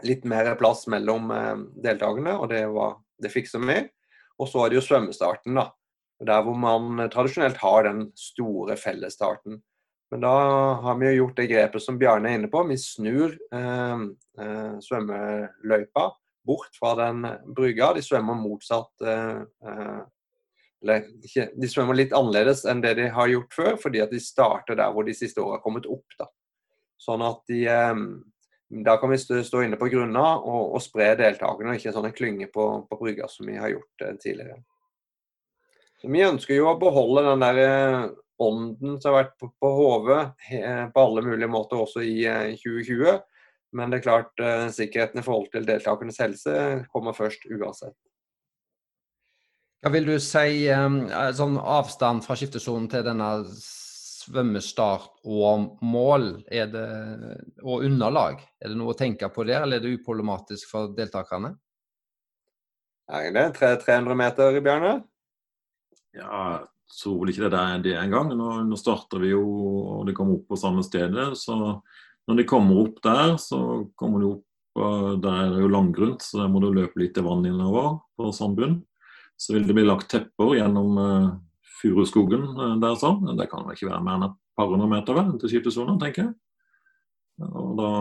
[0.06, 1.32] litt mer plass mellom
[1.82, 3.80] deltakerne, og det, var, det fikser vi.
[4.38, 5.68] Og så er det jo svømmestarten, da.
[6.22, 9.58] Der hvor man tradisjonelt har den store fellesstarten.
[10.14, 10.34] Men da
[10.84, 12.62] har vi jo gjort det grepet som Bjarne er inne på.
[12.70, 14.04] Vi snur eh,
[14.38, 16.12] eh, svømmeløypa
[16.46, 17.24] bort fra den
[17.56, 17.92] brygga.
[17.94, 20.02] De svømmer motsatt eh, eh,
[20.84, 24.20] eller ikke, De svømmer litt annerledes enn det de har gjort før, fordi at de
[24.20, 26.06] starter der hvor de siste åra har kommet opp.
[26.20, 26.28] da.
[27.00, 28.04] Sånn at de eh,
[28.84, 32.64] Da kan vi stå inne på grunna og, og spre deltakerne, ikke sånne klynger på,
[32.88, 34.58] på brygga som vi har gjort tidligere.
[36.00, 38.08] Så Vi ønsker jo å beholde den der
[38.42, 40.08] ånden som har vært på, på HV
[40.90, 42.24] på alle mulige måter også i
[42.58, 43.20] 2020.
[43.74, 46.58] Men det er klart, eh, sikkerheten i forhold til deltakernes helse
[46.92, 47.96] kommer først uansett.
[49.84, 51.02] Hva vil du si um,
[51.36, 53.26] sånn avstand fra skiftesonen til denne
[54.24, 56.84] svømmestart og mål det,
[57.60, 58.40] og underlag?
[58.62, 61.52] Er det noe å tenke på der, eller er det uproblematisk for deltakerne?
[63.12, 64.94] Er det 300 meter, Bjarne?
[66.16, 68.32] Ja, jeg tror vel ikke det er det engang.
[68.38, 69.44] Nå, nå starter vi jo,
[69.98, 71.34] og det kommer opp på samme stedet.
[71.36, 71.82] så
[72.28, 73.58] når de kommer opp der, så
[74.00, 74.44] kommer de opp
[75.22, 78.32] Der er det jo langgrunt, så der må du løpe litt i vann innover på
[78.34, 78.80] sandbunn.
[79.38, 81.28] Så vil det bli lagt tepper gjennom uh,
[81.78, 83.36] furuskogen uh, der sånn.
[83.38, 86.24] Det kan vel ikke være mer enn et par hundre meter vel, til skytesonen, tenker
[86.24, 86.34] jeg.
[87.46, 87.92] Og da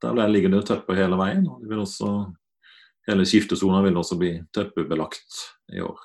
[0.00, 1.48] der ligger det tepper hele veien.
[1.48, 2.12] og det vil også,
[3.08, 5.38] Hele skiftesona vil også bli teppebelagt
[5.72, 5.98] i år.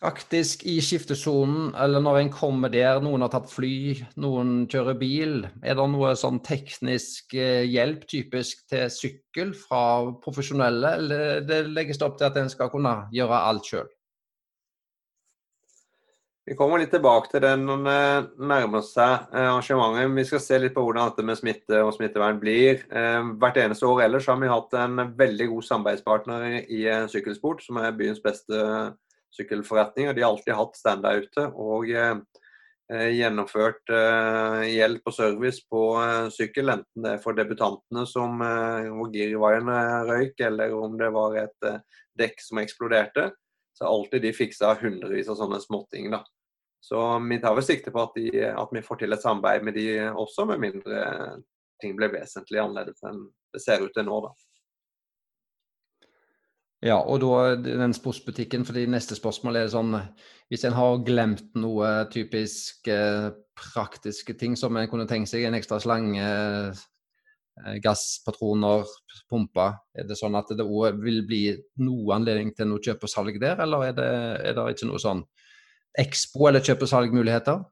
[0.00, 5.34] Faktisk i skiftesonen, eller når en kommer der, noen har tatt fly, noen kjører bil.
[5.60, 9.82] Er det noe sånn teknisk eh, hjelp typisk til sykkel fra
[10.24, 13.90] profesjonelle, eller det legges det opp til at en skal kunne gjøre alt sjøl?
[16.48, 17.98] Vi kommer litt tilbake til det når vi
[18.54, 20.16] nærmer seg eh, arrangementet.
[20.16, 22.86] Vi skal se litt på hvordan dette med smitte og smittevern blir.
[22.88, 26.82] Eh, hvert eneste år ellers har vi hatt en veldig god samarbeidspartner i
[27.12, 28.64] Sykkelsport, som er byens beste
[29.36, 30.14] sykkelforretninger.
[30.14, 32.16] De har alltid hatt stand der ute og eh,
[32.92, 35.84] eh, gjennomført eh, hjelp og service på
[36.34, 39.70] sykkel, enten det er for debutantene som hvor girvaieren
[40.10, 41.70] røyk, eller om det var et
[42.18, 43.30] dekk som eksploderte.
[43.78, 46.10] Så alltid de fiksa hundrevis av sånne småting.
[46.12, 46.24] da.
[46.84, 46.98] Så
[47.28, 49.86] vi tar vel sikte på at, de, at, vi får til et samarbeid med de
[50.10, 51.04] også, med mindre
[51.80, 53.22] ting blir vesentlig annerledes enn
[53.54, 54.20] det ser ut til nå.
[54.26, 54.49] da.
[56.80, 59.98] Ja, og da den sportsbutikken, fordi neste spørsmål er sånn
[60.48, 65.54] Hvis en har glemt noe typisk eh, praktiske ting som en kunne tenkt seg, en
[65.54, 68.88] ekstra slange, eh, gasspatroner,
[69.30, 71.42] pumper, er det sånn at det òg vil bli
[71.84, 74.08] noe anledning til noe kjøp og salg der, eller er det,
[74.48, 75.22] er det ikke noe sånn
[76.00, 77.62] Expo eller kjøp og salgmuligheter?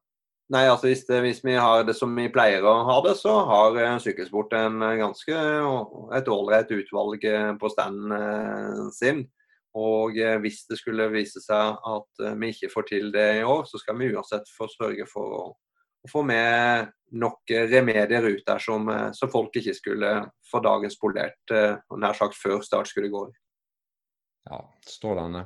[0.48, 3.34] Nei, altså hvis, det, hvis, vi har det som vi pleier å ha det, så
[3.50, 5.40] har uh, Sykkelsport en ganske
[6.16, 7.26] et ålreit utvalg
[7.60, 9.26] på standen sin.
[9.78, 13.78] Og hvis det skulle vise seg at vi ikke får til det i år, så
[13.78, 16.88] skal vi uansett få sørge for å, å få med
[17.20, 20.14] nok remedier ut der som, som folk ikke skulle
[20.48, 21.54] få dagen spolert
[22.00, 23.26] nær sagt før start skulle gå.
[24.48, 25.44] Ja, strålende.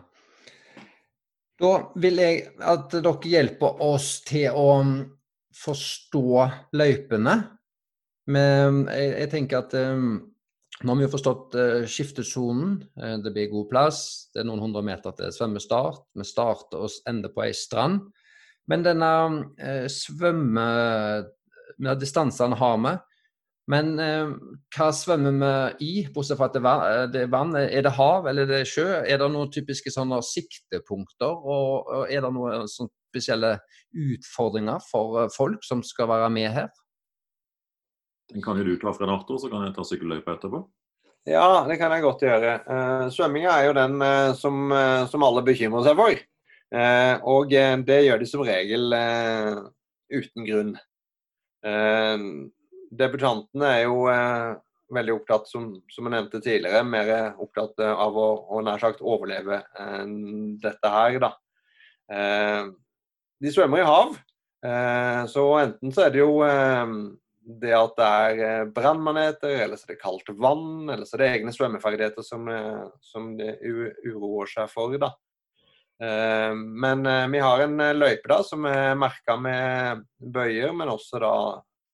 [1.62, 4.94] Da vil jeg at dere hjelper oss til å um,
[5.54, 7.36] forstå løypene.
[8.34, 10.16] Men jeg, jeg tenker at um,
[10.82, 12.80] nå har vi jo forstått uh, skiftesonen.
[12.98, 14.00] Uh, det blir god plass.
[14.34, 16.02] Det er noen hundre meter til svømmestart.
[16.18, 18.08] Vi starter og ender på ei strand.
[18.70, 20.66] Men denne uh, svømme...
[21.98, 22.90] Distansene har vi.
[23.70, 24.32] Men eh,
[24.74, 25.36] hva svømmer
[25.78, 27.54] vi i, bortsett fra at det er, det er, vann?
[27.54, 28.86] Er det hav eller er det sjø?
[29.06, 31.30] Er det noen typiske sånne siktepunkter?
[31.30, 33.54] Og, og er det noen spesielle
[33.94, 36.70] utfordringer for eh, folk som skal være med her?
[38.32, 40.64] Den kan jo du ta, Fred Arthur, så kan jeg ta sykkelløypa etterpå.
[41.28, 42.52] Ja, det kan jeg godt gjøre.
[42.66, 46.22] Uh, svømminga er jo den uh, som, uh, som, alle bekymrer seg for.
[47.28, 47.50] og
[47.84, 48.94] det gjør de som regel
[50.08, 50.70] uten grunn
[52.92, 54.52] debutantene er jo eh,
[54.92, 59.62] veldig opptatt, som, som, jeg nevnte tidligere, mer opptatt av å, å nær sagt overleve
[59.80, 61.32] enn dette her, da.
[62.12, 62.70] Eh,
[63.42, 64.14] de svømmer i hav,
[64.66, 66.94] eh, så enten så er det jo eh,
[67.62, 71.24] det at det er eh, brannmaneter, eller så er det kaldt vann, eller så er
[71.24, 72.46] det egne svømmeferdigheter som,
[73.02, 75.14] som det uroer seg for, da.
[76.02, 80.00] Men vi har en løype da som er merka med
[80.34, 81.34] bøyer, men også da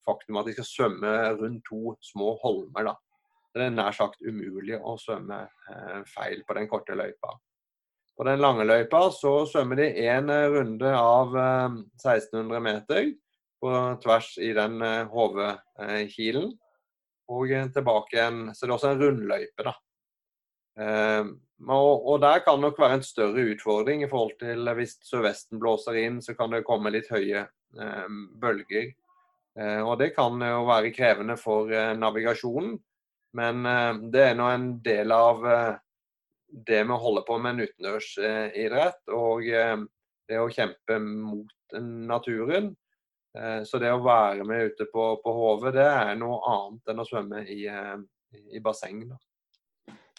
[0.08, 2.90] faktum at de skal svømme rundt to små holmer.
[2.90, 2.96] da.
[3.54, 7.36] Det er nær sagt umulig å svømme eh, feil på den korte løypa.
[8.18, 13.12] På den lange løypa så svømmer de én runde av eh, 1600 meter
[13.62, 16.54] på tvers i den eh, hovedkilen.
[17.28, 18.40] Og tilbake igjen.
[18.56, 19.74] Så det er også en rundløype, da.
[20.78, 21.24] Eh,
[21.68, 26.20] og, der kan nok være en større utfordring i forhold til hvis sørvesten blåser inn,
[26.22, 28.08] så kan det komme litt høye eh,
[28.40, 28.92] bølger.
[29.58, 32.76] Eh, og det kan jo være krevende for eh, navigasjonen,
[33.38, 35.46] men eh, det er nå en del av
[36.48, 42.70] det med å holde på med en utendørsidrett og det å kjempe mot naturen.
[43.68, 47.04] Så det å være med ute på, på hovet, det er noe annet enn å
[47.04, 49.02] svømme i, i basseng.
[49.10, 49.18] Da.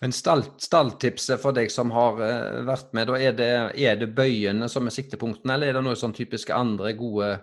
[0.05, 2.21] Men stalltipset for deg som har
[2.69, 6.13] vært med, er det, er det bøyene som er siktepunktene, eller er det noe sånn
[6.13, 7.33] typisk andre gode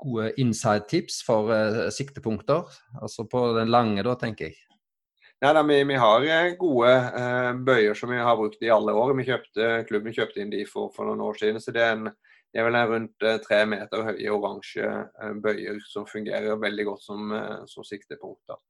[0.00, 2.66] gode inside-tips for uh, siktepunkter?
[3.02, 4.58] Altså på den lange, da, tenker jeg.
[5.40, 8.92] Ja, da, vi, vi, har eh, gode uh, bøyer som vi har brukt i alle
[8.92, 9.14] år.
[9.24, 11.60] Kjøpte, klubben kjøpte inn de for, for noen år siden.
[11.62, 12.10] så det er, en,
[12.52, 14.90] det er vel en rundt tre meter høye oransje
[15.44, 17.32] bøyer som fungerer veldig godt som,
[17.70, 18.60] som siktepunkter.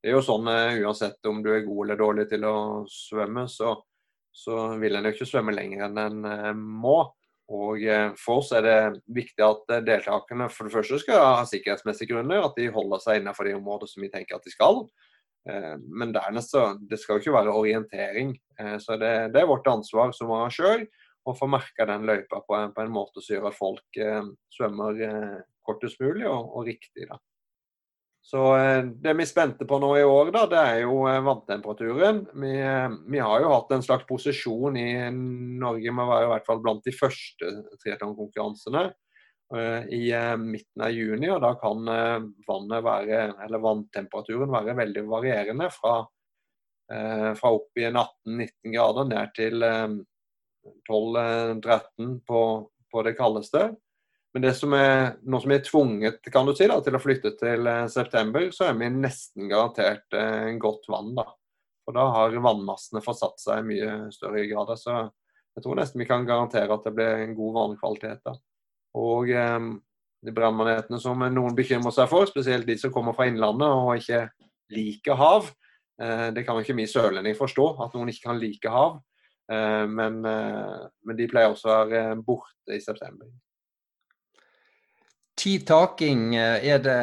[0.00, 0.48] Det er jo sånn
[0.84, 2.56] uansett om du er god eller dårlig til å
[2.92, 3.72] svømme, så,
[4.32, 6.98] så vil en jo ikke svømme lenger enn en må.
[7.52, 8.78] Og eh, For oss er det
[9.12, 13.20] viktig at eh, deltakerne for det første skal ha sikkerhetsmessige grunner, at de holder seg
[13.20, 14.84] innenfor de områder som vi tenker at de skal.
[15.50, 18.32] Eh, men dernest så det skal jo ikke være orientering.
[18.80, 20.86] Så det, det er vårt ansvar som arrangør
[21.26, 23.98] å få merka den løypa på en, på en, måte som gjør at folk
[24.54, 25.00] svømmer
[25.66, 27.08] kortest mulig og, og riktig.
[27.10, 27.18] da.
[28.24, 32.22] Så eh, Det vi spente på nå i år, da, det er jo eh, vanntemperaturen.
[32.40, 34.88] Vi, eh, vi, har jo hatt en slags posisjon i
[35.60, 37.52] Norge med å være i hvert fall blant de første
[37.84, 38.90] triatlonkonkurransene
[39.92, 40.08] i
[40.40, 41.28] midten av juni.
[41.30, 41.84] og Da kan
[42.48, 45.68] vannet være, eller vanntemperaturen være veldig varierende.
[45.70, 45.92] Fra,
[47.38, 49.66] fra opp i 18-19 grader ned til
[50.88, 52.40] 12-13 på,
[52.90, 53.68] på det kaldeste.
[54.34, 57.02] Men det som er, nå som vi er tvunget kan du si, da, til å
[57.02, 61.12] flytte til eh, september, så er vi nesten garantert eh, godt vann.
[61.14, 61.28] da.
[61.86, 64.72] Og da har vannmassene forsatt seg i mye større grad.
[64.80, 64.96] Så
[65.54, 68.24] jeg tror nesten vi kan garantere at det blir en god vannkvalitet.
[68.26, 68.34] da.
[68.98, 69.70] Og eh,
[70.24, 74.24] de brannmanetene som noen bekymrer seg for, spesielt de som kommer fra innlandet og ikke
[74.74, 75.50] liker hav,
[76.02, 78.98] eh, det kan jo ikke vi sørlendinger forstå, at noen ikke kan like hav.
[79.52, 83.28] Eh, men, eh, men de pleier også å være borte i september.
[85.44, 87.00] Tidtaking, taking, er det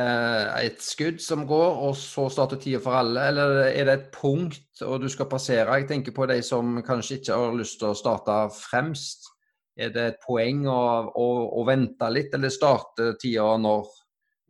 [0.66, 3.28] et skudd som går, og så starter tida for alle?
[3.30, 5.76] Eller er det et punkt og du skal passere?
[5.78, 9.30] Jeg tenker på de som kanskje ikke har lyst til å starte fremst.
[9.78, 10.80] Er det et poeng å,
[11.14, 13.86] å, å vente litt, eller starte tida når,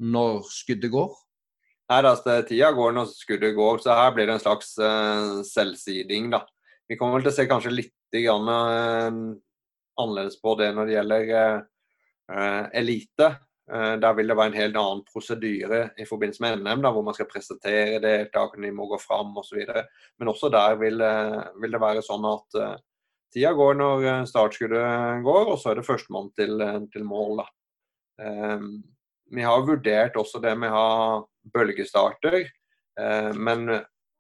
[0.08, 1.12] når skuddet går?
[1.92, 6.32] Nei, altså, Tida går når skuddet går, så her blir det en slags uh, selvsiding.
[6.32, 6.46] da.
[6.88, 9.32] Vi kommer vel til å se kanskje litt grann, uh,
[10.00, 11.34] annerledes på det når det gjelder
[12.32, 13.34] uh, elite.
[13.72, 17.06] Eh, der vil det være en helt annen prosedyre i forbindelse med NM, da, hvor
[17.08, 19.62] man skal presentere deltakerne, de må gå fram osv.
[20.20, 21.00] Men også der vil,
[21.62, 22.74] vil, det være sånn at uh,
[23.32, 26.60] tida går når startskuddet går, og så er det førstemann til,
[26.92, 27.46] til mål.
[28.20, 28.82] Um,
[29.32, 30.92] vi har vurdert også det med å ha
[31.56, 32.44] bølgestarter,
[33.00, 33.70] uh, men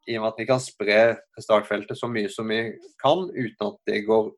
[0.07, 1.01] i og med at vi kan spre
[1.39, 2.63] startfeltet så mye som vi
[3.03, 4.31] kan, uten at det går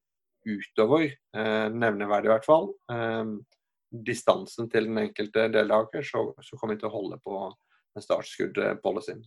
[0.49, 1.05] utover,
[1.37, 3.35] uh, nevneverdig i hvert fall, eh,
[3.93, 7.45] distansen til den enkelte deltaker, så, så kommer vi til å holde på
[8.01, 9.23] startskudd-policyen.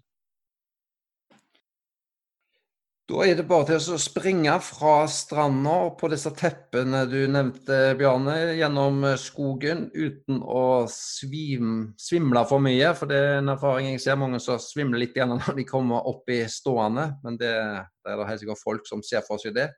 [3.06, 7.94] Da er det bare til å springe fra stranda og på disse teppene du nevnte,
[8.00, 12.90] Bjarne, gjennom skogen uten å svim, svimle for mye.
[12.98, 16.26] For det er en erfaring jeg ser mange som svimler litt når de kommer opp
[16.34, 17.12] i stående.
[17.22, 17.54] Men det,
[18.02, 19.68] det er det helt sikkert folk som ser for seg det.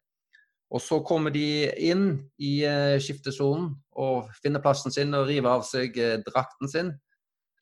[0.68, 2.10] Og så kommer de inn
[2.44, 6.90] i eh, skiftesonen og finner plassen sin og river av seg eh, drakten sin.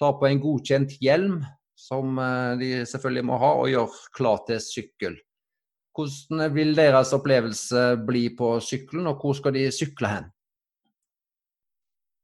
[0.01, 1.39] Tar på en godkjent hjelm,
[1.79, 5.21] som eh, de selvfølgelig må ha, og gjør klar til sykkel.
[5.97, 10.29] Hvordan vil deres opplevelse bli på sykkelen, og hvor skal de sykle hen?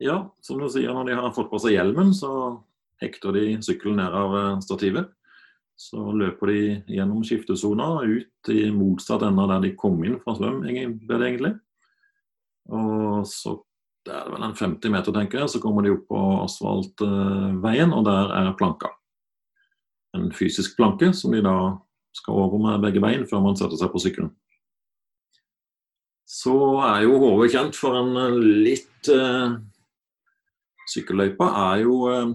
[0.03, 2.59] Ja, som du sier, når de har fått på seg hjelmen, så
[3.01, 4.35] hekter de sykkelen ned av
[4.67, 5.15] stativet.
[5.79, 6.63] Så løper de
[6.95, 11.57] gjennom skiftesona ut i motsatt ende der de kom inn fra svøm, egentlig.
[12.71, 13.57] Og så
[14.07, 18.05] det er vel en 50 meter, tenker jeg, så kommer de opp på asfaltveien, og
[18.09, 18.91] der er planka.
[20.17, 21.57] En fysisk planke som de da
[22.13, 24.33] skal over med begge bein før man setter seg på sykkelen.
[26.29, 29.55] Så er jo HV kjent for en litt eh,
[30.93, 32.33] Sykkelløypa er jo eh,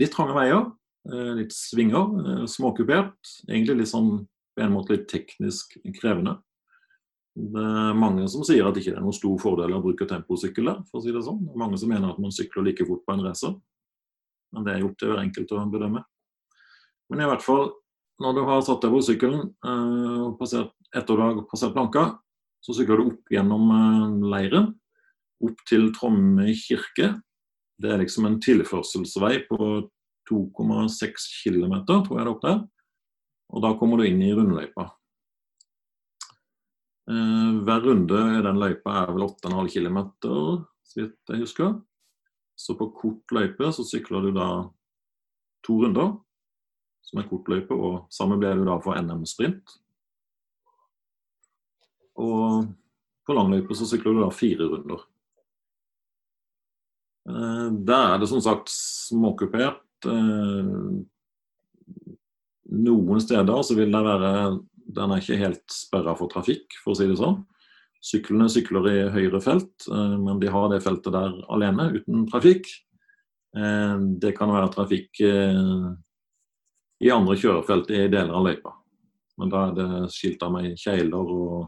[0.00, 0.68] litt trange veier,
[1.08, 3.18] litt svinger, eh, småkupert.
[3.48, 4.26] Egentlig litt sånn
[4.56, 6.38] på en måte litt teknisk krevende.
[7.34, 10.66] Det er mange som sier at det ikke er noen stor fordel å bruke temposykkel
[10.66, 11.44] der, for å si det sånn.
[11.46, 13.54] Det er mange som mener at man sykler like fort på en racer.
[14.52, 16.02] Men det er gjort til hver enkelt å bedømme.
[17.10, 17.70] Men i hvert fall
[18.20, 22.18] når du har satt deg på sykkelen og passert, etter du har passert planka,
[22.60, 24.66] så sykler du opp gjennom eh, leiren,
[25.40, 27.14] opp til Tromme kirke.
[27.80, 29.70] Det er liksom en tilførselsvei på
[30.30, 32.62] 2,6 km, tror jeg det er opp der.
[33.50, 34.86] Og da kommer du inn i rundløypa.
[37.10, 40.00] Eh, hver runde i den løypa er vel 8,5 km,
[40.86, 41.78] så vidt jeg husker.
[42.54, 44.48] Så på kort løype så sykler du da
[45.66, 46.14] to runder
[47.10, 49.74] som er kortløype, og samme blir du da for NM-sprint.
[52.20, 52.68] Og
[53.26, 55.02] på langløype så sykler du da fire runder.
[57.30, 59.82] Eh, der er det som sagt småkupert.
[60.06, 60.72] Eh,
[62.70, 64.32] noen steder så vil det være
[64.90, 67.44] Den er ikke helt sperra for trafikk, for å si det sånn.
[68.02, 72.66] Syklene sykler i høyre felt, eh, men de har det feltet der alene, uten trafikk.
[73.50, 75.18] Det kan være trafikk
[77.02, 78.70] i andre kjørefelt i deler av løypa.
[79.40, 81.66] Men da er det skilta med kjegler, og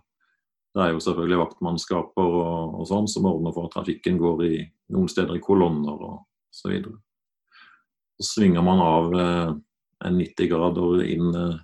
[0.73, 4.53] det er jo selvfølgelig vaktmannskaper og, og sånn som ordner for at trafikken går i
[4.95, 6.21] noen steder i kolonner og
[6.53, 6.97] så videre.
[8.23, 9.55] Så svinger man av eh,
[10.07, 11.57] en 90 grader inn eh,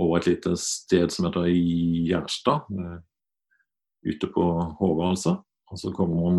[0.00, 2.96] over et lite sted som heter Gjerstad, eh,
[4.08, 4.46] ute på
[4.78, 5.34] Håvard, altså.
[5.70, 6.38] Og så kommer man,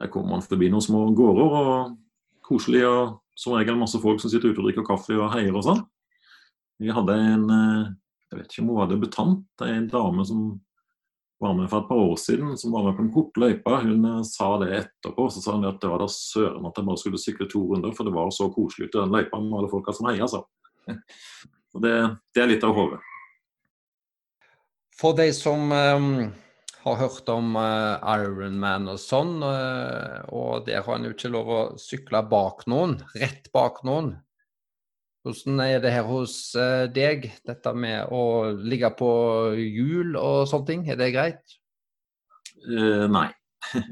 [0.00, 1.98] der kommer man forbi noen små gårder og
[2.44, 5.66] koselig og som regel masse folk som sitter ute og drikker kaffe og heier og
[5.66, 5.84] sånn.
[6.80, 10.46] Vi hadde en jeg vet ikke om hun var debutant, en dame som
[11.44, 13.80] var med for et par år siden, som var med på en kort løype.
[13.84, 16.88] Hun eh, sa det etterpå, så sa hun at det var da søren at jeg
[16.90, 19.72] bare skulle sykle to runder, for det var så koselig ute den løypa med alle
[19.72, 20.44] folka som heier, altså.
[21.74, 21.90] Det,
[22.30, 23.00] det er litt av hodet.
[24.94, 26.10] For de som um
[26.84, 31.48] har hørt om uh, Ironman og sånn, uh, og der har en jo ikke lov
[31.48, 34.14] å sykle bak noen, rett bak noen.
[35.24, 39.08] Hvordan er det her hos uh, deg, dette med å ligge på
[39.56, 40.84] hjul og sånne ting?
[40.92, 41.58] Er det greit?
[43.10, 43.28] nei.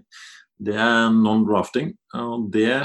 [0.63, 2.77] Det er non-drafting, og det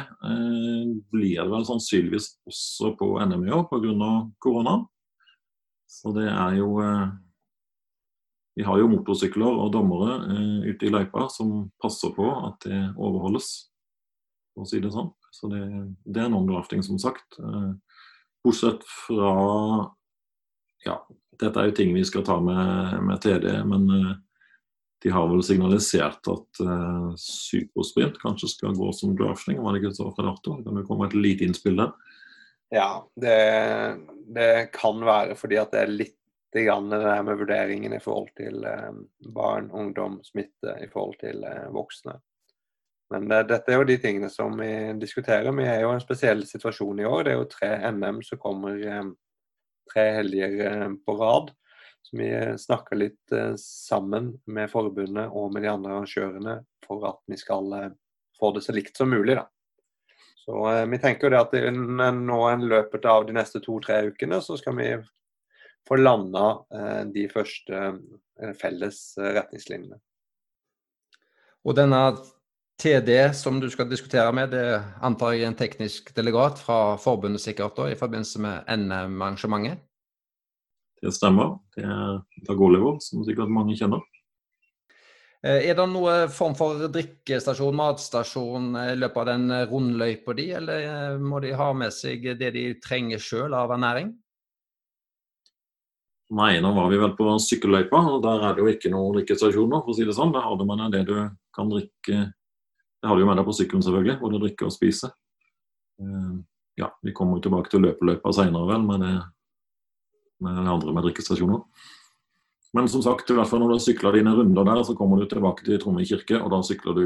[1.13, 4.07] blir det vel sannsynligvis også på NM i år pga.
[4.41, 4.73] korona.
[5.85, 6.71] Så det er jo
[8.57, 12.79] vi har jo motorsykler og dommere eh, ute i løypa som passer på at det
[12.95, 13.51] overholdes,
[14.55, 15.11] for å si det sånn.
[15.29, 15.61] Så det,
[16.09, 17.37] det er non-drafting, som sagt.
[18.45, 19.31] Bortsett fra
[20.85, 21.01] Ja,
[21.39, 24.13] dette er jo ting vi skal ta med, med TD, men eh,
[25.03, 29.97] de har vel signalisert at uh, supersprint kanskje skal gå som drafting, var det ikke
[29.99, 30.55] så, Fredato?
[30.65, 31.91] Kan det komme et lite innspill der?
[32.73, 33.35] Ja, det,
[34.33, 36.15] det, kan være fordi at det er litt
[36.57, 38.89] grann det her med vurderingen i forhold til eh,
[39.35, 42.17] barn, ungdom, smitte i forhold til voksne.
[43.13, 45.47] Men det, dette er jo de tingene som vi diskuterer.
[45.55, 47.23] Vi er jo i en spesiell situasjon i år.
[47.23, 49.13] Det er jo tre NM som kommer um,
[49.93, 51.53] tre helger um, på rad.
[52.03, 52.29] Så vi
[52.59, 56.53] snakker litt sammen med forbundet og med de andre arrangørene
[56.85, 57.73] for at vi skal
[58.39, 59.35] få det så likt som mulig.
[59.35, 59.43] da.
[60.39, 64.55] Så Vi tenker jo det at nå i løpet av de neste to-tre ukene så
[64.55, 64.87] skal vi
[65.89, 66.45] få landa
[67.11, 67.91] de første
[68.61, 69.99] felles retningslinjene.
[71.67, 72.01] Og denne
[72.77, 77.41] TD som du skal diskutere med, det antar jeg er en teknisk delegat fra forbundet
[77.41, 79.81] sikkert da, i forbindelse med NM-arrangementet?
[81.01, 81.57] Det stemmer.
[81.73, 84.05] Det er Dag Oliver, som sikkert mange kjenner.
[85.45, 90.85] Eh, er det noen form for drikkestasjon, matstasjon i løpet av den rundløypa di, eller
[90.85, 94.13] eh, må de ha med seg det de trenger sjøl av ernæring?
[96.37, 99.85] Nei, nå var vi vel på sykkelløypa, og der er det jo ikke noen drikkestasjoner,
[99.85, 100.33] for å si det sånn.
[100.35, 101.15] Der hadde man det du
[101.55, 102.25] kan drikke
[103.07, 105.07] Det har du jo med deg på sykkelen, selvfølgelig, både drikke og spise.
[106.03, 106.31] Eh,
[106.83, 109.15] ja, vi kommer jo tilbake til løpeløypa seinere, vel, med det
[110.43, 111.63] med andre med drikkestasjoner.
[112.75, 115.17] Men som sagt, i hvert fall når du har sykla dine runder der, så kommer
[115.17, 117.05] du tilbake til Tromme kirke, og da sykler du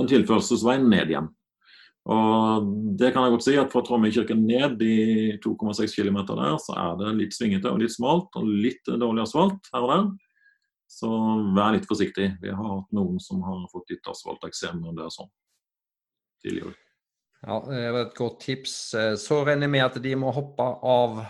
[0.00, 1.28] en tilførselsvei ned igjen.
[2.08, 2.64] Og
[2.96, 6.96] det kan jeg godt si at Fra Trondheimkirken ned de 2,6 km der, så er
[7.02, 10.08] det litt svingete og litt smalt og litt dårlig asfalt her og der.
[10.88, 11.08] Så
[11.56, 12.30] vær litt forsiktig.
[12.40, 15.32] Vi har hatt noen som har fått litt asfalteksem og det er sånn
[16.44, 16.76] tidligere.
[17.44, 18.76] Ja, Det var et godt tips.
[19.20, 21.20] Så regner jeg med at de må hoppe av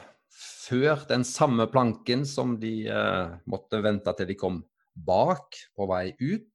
[0.68, 4.62] før den samme planken som de eh, måtte vente til de kom
[4.94, 6.46] bak på vei ut.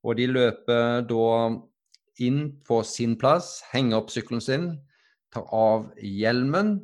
[0.00, 1.26] Og de løper da
[2.24, 4.70] inn på sin plass, henger opp sykkelen sin,
[5.32, 6.78] tar av hjelmen.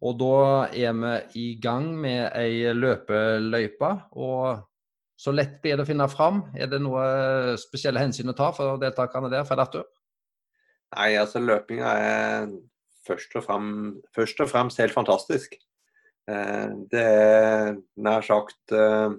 [0.00, 3.90] Og da er vi i gang med ei løpeløype.
[4.16, 4.60] Og
[5.20, 6.44] så lett blir det å finne fram.
[6.56, 9.84] Er det noe spesielle hensyn å ta for deltakerne der, Feddatur?
[10.96, 12.46] Nei, altså løpinga er
[13.06, 13.66] først og, frem,
[14.16, 15.58] først og, fremst helt fantastisk.
[16.30, 19.12] Eh, det er nær sagt eh,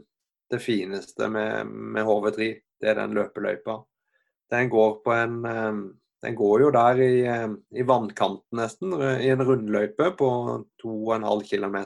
[0.52, 2.49] det fineste med, med HV3.
[2.82, 3.78] Det er den løpeløypa.
[4.52, 5.82] Den går på en eh,
[6.22, 7.47] Den går jo der i, eh,
[7.78, 10.28] i vannkanten nesten, i en rundløype på
[10.84, 11.80] 2,5 km.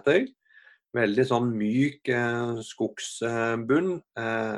[0.96, 3.96] Veldig sånn myk eh, skogsbunn.
[4.20, 4.58] Eh,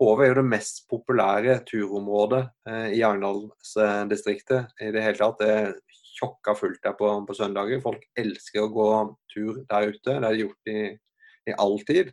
[0.00, 5.42] Hove er jo det mest populære turområdet eh, i Arendalsdistriktet i det hele tatt.
[5.42, 5.74] Det er
[6.14, 7.82] tjokka fullt der på, på, søndager.
[7.84, 8.88] Folk elsker å gå
[9.34, 10.16] tur der ute.
[10.16, 10.78] Det er gjort i,
[11.50, 12.12] i all tid.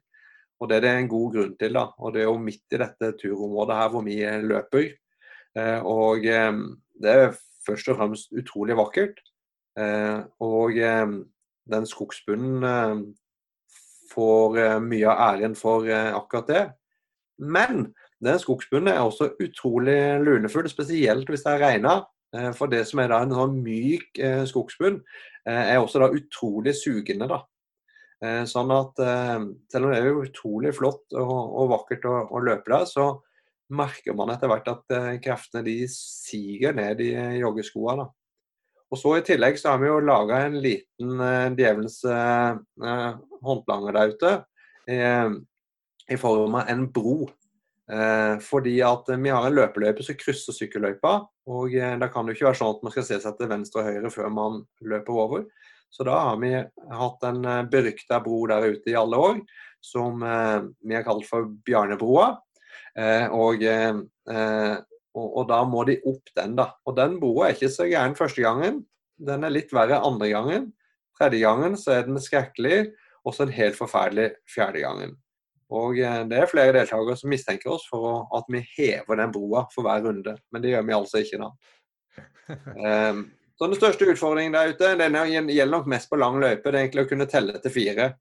[0.61, 1.73] Og det er det en god grunn til.
[1.79, 1.87] da.
[1.97, 4.91] Og det er jo midt i dette turområdet her hvor vi løper.
[5.57, 6.51] Eh, og eh,
[7.01, 9.23] det er først og fremst utrolig vakkert.
[9.79, 10.77] Eh, og
[11.71, 13.11] den skogsbunnen
[14.11, 16.63] får mye av æren for akkurat det.
[17.41, 17.87] Men
[18.21, 21.95] den skogsbunnen er også utrolig lunefull, spesielt hvis det er regna.
[22.55, 25.01] For det som er da en sånn myk skogsbunn,
[25.49, 27.27] er også da utrolig sugende.
[27.27, 27.41] da.
[28.47, 33.07] Sånn at selv om det er utrolig flott og, vakkert å, løpe der, så
[33.71, 38.07] merker man etter hvert at eh, kreftene de siger ned i joggeskoene.
[38.91, 41.21] Og så I tillegg så har vi jo laga en liten
[41.55, 42.01] djevelens
[43.45, 44.33] håndlanger der ute
[44.89, 44.97] i,
[46.11, 47.29] i, form av en bro.
[47.91, 51.15] Eh, fordi at vi har en løpeløype som krysser sykkelløypa.
[51.51, 53.51] og eh, Da kan det jo ikke være sånn at man skal se seg til
[53.51, 55.49] venstre og høyre før man løper over.
[55.91, 59.41] Så da har vi hatt en uh, berykta bro der ute i alle år,
[59.83, 62.29] som vi har kalt for Bjarnebroa.
[62.99, 63.95] Eh, og, eh,
[65.15, 66.71] og, og, da må de opp den, da.
[66.87, 68.81] Og den broa er ikke så gæren første gangen.
[69.21, 70.71] Den er litt verre andre gangen.
[71.19, 72.91] Tredje gangen så er den skrekkelig,
[73.25, 75.17] og så en helt forferdelig fjerde gangen.
[75.71, 79.65] Og eh, det er flere deltakere som mistenker oss for at vi hever den broa
[79.73, 81.51] for hver runde, men det gjør vi altså ikke da.
[82.51, 83.23] Um,
[83.55, 86.67] så Den største utfordringen der ute den gjelder nok mest på lang løype.
[86.67, 88.11] Det er egentlig å kunne telle til fire.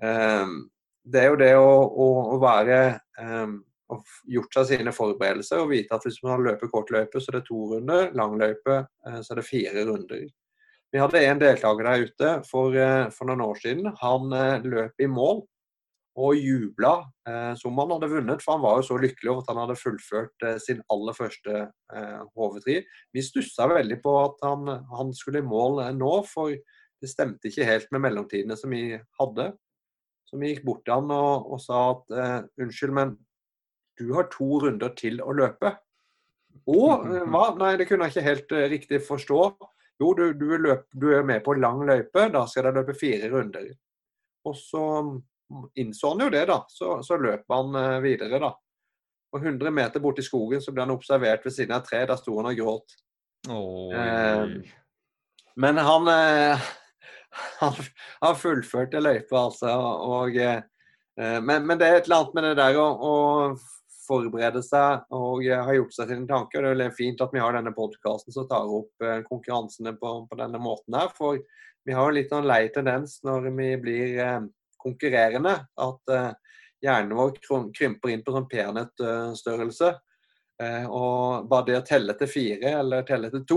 [0.00, 0.56] Um,
[1.04, 2.78] det er jo det å, å, å være
[3.20, 3.58] um,
[3.92, 7.30] og gjort seg sine forberedelser og vite at hvis man har løpet kort løype, så
[7.30, 8.08] er det to runder.
[8.16, 10.24] Lang løype, så så er det fire runder.
[10.94, 13.90] Vi hadde en deltaker der ute for, eh, for noen år siden.
[13.98, 15.42] Han eh, løp i mål
[16.14, 16.92] og jubla
[17.26, 19.80] eh, som han hadde vunnet, for han var jo så lykkelig over at han hadde
[19.80, 22.78] fullført eh, sin aller første eh, HV3.
[23.10, 27.66] Vi stussa veldig på at han, han skulle i mål nå, for det stemte ikke
[27.66, 29.50] helt med mellomtidene som vi hadde.
[30.30, 32.14] Så vi gikk bort til han og, og sa at
[32.62, 33.16] unnskyld, men
[33.98, 35.74] du har to runder til å løpe.
[37.10, 37.44] Eh, hva?
[37.58, 39.40] Nei, det kunne jeg ikke helt riktig forstå.
[40.00, 43.30] Jo, du, du, løp, du, er med på lang løype, da skal du løpe fire
[43.30, 43.68] runder.
[44.44, 46.58] Og så mm, innså han jo det, da.
[46.68, 48.50] Så, så løp han uh, videre, da.
[49.34, 52.04] Og 100 meter borti i skogen så ble han observert ved siden av et tre.
[52.10, 52.96] Da sto han og gråt.
[53.50, 54.44] Eh,
[55.56, 56.68] men han, eh,
[57.60, 57.80] han
[58.20, 59.74] har fullført løypa, altså.
[60.20, 60.62] Og, eh,
[61.18, 63.14] men, men, det er et eller annet med det der å, å
[64.06, 66.66] forberede seg og har gjort seg sine tanker.
[66.76, 70.38] Det er fint at vi har denne podkasten som tar opp eh, konkurransene på, på,
[70.40, 71.12] denne måten her.
[71.16, 71.40] For
[71.84, 74.40] vi har en litt sånn lei tendens når vi blir eh,
[74.84, 76.32] konkurrerende, at eh,
[76.84, 77.38] hjernen vår
[77.76, 79.94] krymper inn på sånn peanøttstørrelse.
[80.94, 83.56] Og bare det å telle til fire eller telle til to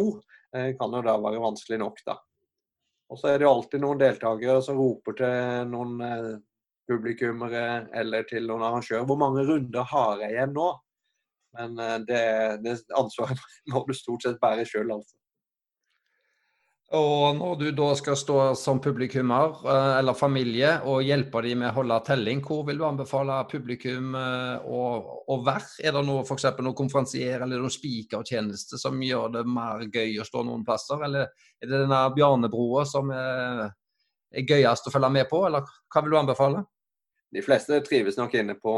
[0.49, 2.15] kan jo da være vanskelig nok, da.
[3.11, 5.99] Og så er det jo alltid noen deltakere som roper til noen
[6.87, 9.05] publikummere eller til noen arrangører.
[9.07, 10.71] Hvor mange runder har jeg igjen nå?
[11.57, 12.25] Men eh, det,
[12.65, 13.39] det ansvaret
[13.73, 15.17] må du stort sett bære sjøl, altså.
[16.95, 21.73] Og når du da skal stå som publikummer eh, eller familie og hjelpe dem med
[21.73, 24.83] å holde telling, hvor vil du anbefale publikum eh, å,
[25.27, 25.67] å være?
[25.83, 30.27] Er det noe, for noen konferansier eller noen spikertjeneste som gjør det mer gøy å
[30.29, 31.03] stå noen plasser?
[31.03, 31.27] Eller
[31.59, 33.65] er det denne Bjarnebroa som er,
[34.31, 36.63] er gøyest å følge med på, eller hva vil du anbefale?
[37.31, 38.73] De fleste trives nok inne på,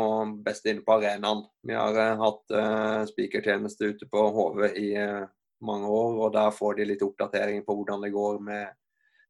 [0.46, 1.44] best inne på arenaen.
[1.68, 5.28] Vi har uh, hatt uh, spikertjeneste ute på HV i uh,
[5.66, 8.78] mange år, og der får de litt oppdatering på hvordan det går med,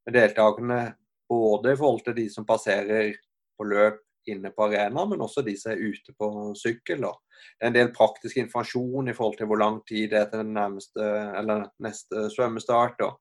[0.06, 0.82] med deltakerne.
[1.30, 3.12] Både i forhold til de som passerer
[3.60, 4.00] på løp
[4.30, 7.04] inne på arenaen, men også de som er ute på sykkel.
[7.04, 7.12] Da.
[7.58, 10.46] Det er en del praktisk informasjon i forhold til hvor lang tid det er til
[10.48, 11.10] nærmeste,
[11.84, 13.02] neste svømmestart.
[13.06, 13.20] Og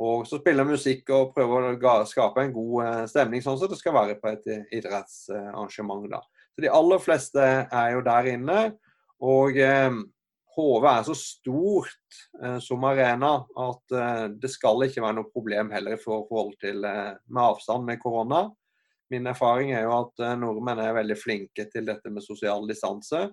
[0.00, 3.78] og så spiller musikk og prøver å skape en god eh, stemning, sånn som det
[3.78, 6.08] skal være på et eh, idrettsarrangement.
[6.10, 6.22] da.
[6.56, 8.58] Så De aller fleste er jo der inne.
[9.22, 9.92] Og eh,
[10.52, 13.34] HV er så stort eh, som arena
[13.64, 17.88] at eh, det skal ikke være noe problem heller for forhold til eh, med avstand
[17.88, 18.44] med korona.
[19.12, 23.26] Min erfaring er jo at nordmenn er veldig flinke til dette med sosial distanse.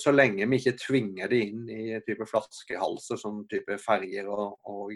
[0.00, 4.94] Så lenge vi ikke tvinger det inn i type flaskehalser som type ferger og, og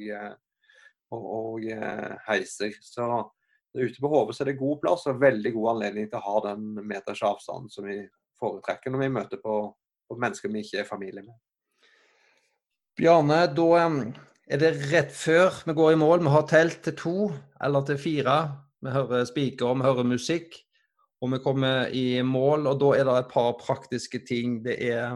[1.13, 2.75] og, og eh, heiser.
[2.83, 3.07] Så
[3.77, 6.75] ute på Hove er det god plass og veldig god anledning til å ha den
[6.89, 8.03] meters avstand som vi
[8.41, 9.61] foretrekker når vi møter på,
[10.09, 11.39] på mennesker vi ikke er familie med.
[12.99, 13.69] Bjarne, da
[14.53, 16.27] er det rett før vi går i mål.
[16.27, 17.17] Vi har telt til to
[17.63, 18.37] eller til fire.
[18.83, 20.59] Vi hører spiker, vi hører musikk.
[21.23, 24.59] Og vi kommer i mål, og da er det et par praktiske ting.
[24.65, 25.15] Det er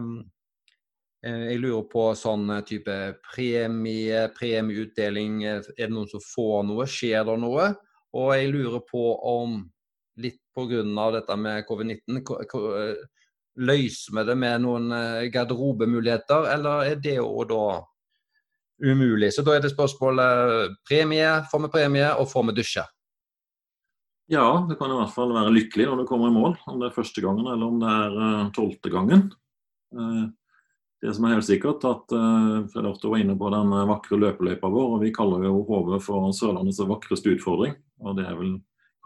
[1.26, 2.96] jeg lurer på sånn eh, type
[3.32, 5.40] premie, premieutdeling.
[5.44, 6.86] Eh, er det noen som får noe?
[6.90, 7.72] Skjer det noe?
[8.16, 9.02] Og jeg lurer på
[9.32, 9.58] om,
[10.22, 11.10] litt pga.
[11.12, 12.22] dette med covid-19,
[13.56, 14.94] løser vi det med noen
[15.32, 17.82] garderobemuligheter, eller er det òg da
[18.80, 19.32] umulig?
[19.32, 22.86] Så da er det spørsmålet premie, får vi premie, og får vi dusje?
[24.32, 26.56] Ja, du kan i hvert fall være lykkelig når du kommer i mål.
[26.66, 29.28] Om det er første gangen eller om det er tolvte gangen.
[31.06, 34.66] Det som er helt sikkert, at uh, Fred Otto var inne på den vakre løpeløypa
[34.66, 34.96] vår.
[34.96, 37.76] og Vi kaller jo HV for Sørlandets vakreste utfordring.
[38.02, 38.56] og Det er vel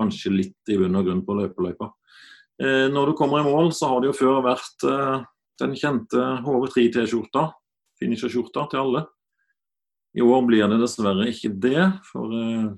[0.01, 1.91] kanskje litt i bunn og grunn på løpeløypa.
[2.61, 5.25] Eh, når du kommer i mål, så har det jo før vært eh,
[5.63, 7.47] den kjente HV3-T-skjorta,
[8.01, 9.05] finisherskjorta til alle.
[10.17, 12.71] I år blir det dessverre ikke det, for eh,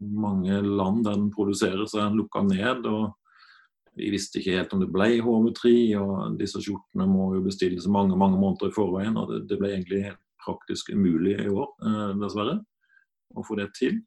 [0.00, 2.88] mange land den produseres er lukka ned.
[2.88, 3.16] og
[4.00, 8.16] vi visste ikke helt om det ble HV3, og disse skjortene må jo bestilles mange
[8.18, 9.18] mange måneder i forveien.
[9.20, 12.56] og Det, det ble egentlig helt praktisk umulig i år, eh, dessverre,
[13.36, 14.00] å få det til.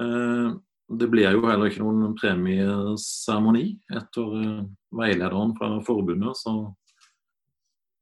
[0.00, 0.56] Eh,
[0.88, 3.66] det blir jo heller ikke noen premieseremoni.
[3.92, 4.66] Etter eh,
[4.96, 6.56] veilederen fra forbundet så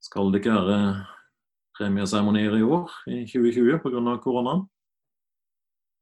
[0.06, 0.78] skal det ikke være
[1.76, 4.18] premieseremonier i år, i 2020, pga.
[4.22, 4.66] koronaen.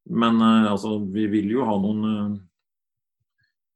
[0.05, 2.35] Men eh, altså, vi vil jo ha noen eh,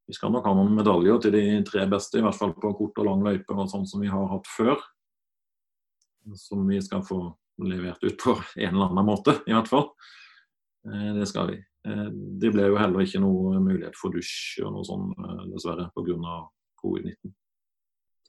[0.10, 2.97] vi skal nok ha noen medaljer til de tre beste, i hvert fall på kort
[2.97, 4.80] og lang løype, og sånn som vi har hatt før.
[6.34, 7.20] Som vi skal få
[7.62, 9.91] levert ut på en eller annen måte, i hvert fall.
[10.89, 11.60] Eh, det skal vi.
[11.86, 12.07] Eh,
[12.41, 16.39] det ble jo heller ikke noe mulighet for dusj og noe sånt, eh, dessverre, pga.
[16.82, 17.36] covid-19.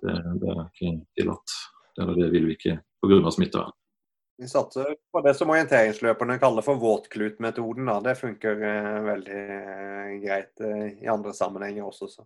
[0.03, 1.59] Det, det, er ikke tillatt.
[1.97, 3.33] Eller det vil vi ikke pga.
[3.33, 3.80] smittevern.
[4.41, 7.91] Vi satser på det som orienteringsløperne kaller for våtklutmetoden.
[8.01, 12.07] Det funker eh, veldig eh, greit eh, i andre sammenhenger også.
[12.09, 12.25] Så.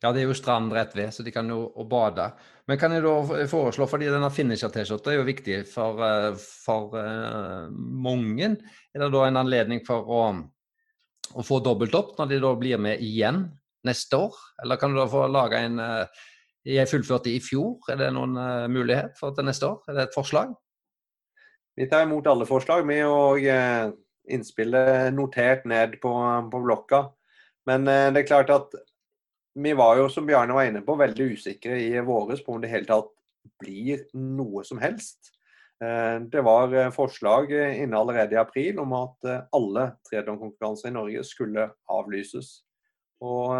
[0.00, 2.30] Ja, det er jo strand rett ved, så de kan jo bade.
[2.64, 6.00] Men kan jeg da foreslå, fordi denne finisher-T-skjorta er jo viktig for,
[6.38, 8.48] for uh, mange,
[8.94, 10.20] er det da en anledning for å,
[11.34, 13.42] å få dobbelt opp når de da blir med igjen
[13.84, 14.38] neste år?
[14.62, 16.24] Eller kan du da få lage en uh,
[16.64, 19.82] Jeg fullførte i fjor, er det noen uh, mulighet for til neste år?
[19.90, 20.56] Er det et forslag?
[21.78, 23.92] Vi tar imot alle forslag med og eh,
[24.34, 26.10] innspillet notert ned på,
[26.50, 27.04] på blokka.
[27.70, 28.74] Men eh, det er klart at
[29.54, 32.72] vi var jo, som Bjarne var inne på, veldig usikre i våres på om det
[32.72, 33.12] hele tatt
[33.62, 35.30] blir noe som helst.
[35.78, 41.70] Eh, det var forslag inne allerede i april om at alle triatlonkonkurranser i Norge skulle
[41.94, 42.56] avlyses.
[43.22, 43.54] Og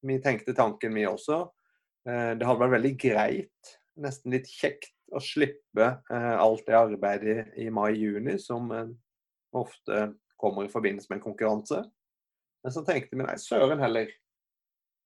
[0.00, 1.42] vi tenkte tanken, vi også.
[2.04, 8.34] Det hadde vært veldig greit, nesten litt kjekt, å slippe alt det arbeidet i mai-juni
[8.42, 8.70] som
[9.54, 10.08] ofte
[10.40, 11.80] kommer i forbindelse med en konkurranse.
[12.64, 14.10] Men så tenkte vi nei, søren heller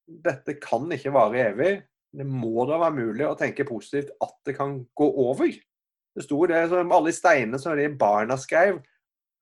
[0.09, 1.73] dette kan ikke vare evig.
[2.09, 5.51] Det må da være mulig å tenke positivt at det kan gå over.
[6.15, 8.79] Det sto det som alle steinene som de barna skrev.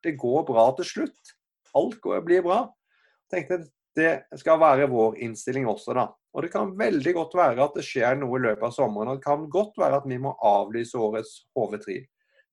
[0.03, 1.34] Det går bra til slutt.
[1.78, 2.65] Alt går, blir bra.
[3.28, 3.63] Jeg tenkte
[3.97, 6.03] Det skal være vår innstilling også, da.
[6.38, 9.09] Og det kan veldig godt være at det skjer noe i løpet av sommeren.
[9.09, 11.99] Og det kan godt være at vi må avlyse årets HV3.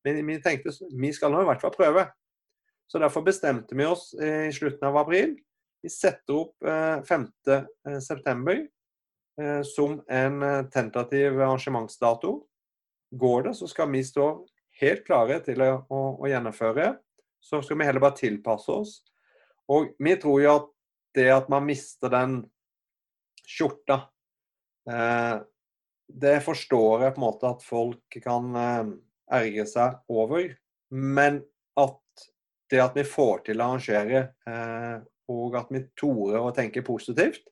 [0.04, 2.06] Men vi tenkte vi skal nå i hvert fall prøve.
[2.88, 5.34] Så derfor bestemte vi oss i slutten av april
[5.84, 8.62] vi setter opp 5.9 eh,
[9.44, 12.38] eh, som en eh, tentativ arrangementsdato.
[13.10, 14.28] Går det, så skal vi stå
[14.80, 16.94] helt klare til å, å, å, gjennomføre.
[17.36, 18.94] Så skal vi heller bare tilpasse oss.
[19.68, 20.70] Og vi tror jo at
[21.14, 22.40] det at man mister den
[23.48, 23.98] skjorta
[24.90, 25.36] eh,
[26.08, 28.92] Det forstår jeg på en måte at folk kan eh,
[29.40, 30.52] ergre seg over.
[30.94, 31.42] Men
[31.80, 32.00] at
[32.70, 34.96] det at vi får til å arrangere eh,
[35.32, 37.44] og at vi torde å tenke positivt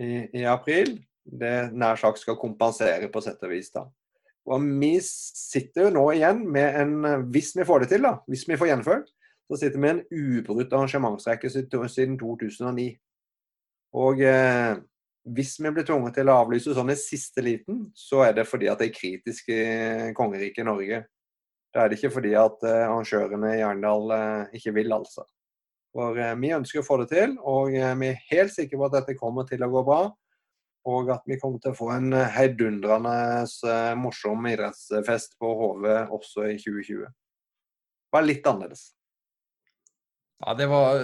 [0.00, 3.72] i, i, april, det nær sagt skal kompensere på sett og vis.
[3.74, 3.84] da.
[4.50, 8.46] Og Vi sitter jo nå igjen med en Hvis vi får det til, da, hvis
[8.48, 9.10] vi får gjennomført,
[9.50, 12.86] så sitter vi med en ubrutt arrangementsrekke siden 2009.
[13.98, 14.78] Og eh,
[15.28, 18.70] hvis vi blir tvunget til å avlyse sånn i siste liten, så er det fordi
[18.72, 19.64] at det er kritisk i
[20.16, 21.02] kongeriket Norge.
[21.74, 25.26] Da er det ikke fordi at eh, arrangørene i Arendal eh, ikke vil, altså.
[25.94, 28.88] For eh, vi ønsker å få det til, og eh, vi er helt sikre på
[28.88, 30.02] at dette kommer til å gå bra.
[30.90, 36.48] Og at vi kommer til å få en eh, heidundrende morsom idrettsfest på HV også
[36.48, 37.10] i 2020.
[38.10, 38.90] Bare litt annerledes.
[40.40, 41.02] Ja, det var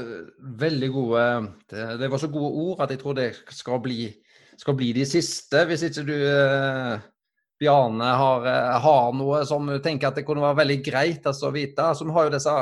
[0.61, 1.25] veldig gode
[1.69, 4.07] det, det, var så gode ord at jeg tror det skal bli,
[4.57, 5.67] skal bli de siste.
[5.69, 6.17] Hvis ikke du,
[7.61, 8.49] Bjarne, har,
[8.85, 11.85] har, noe som du tenker at det kunne være veldig greit altså, å vite.
[11.85, 12.57] Altså, vi har jo disse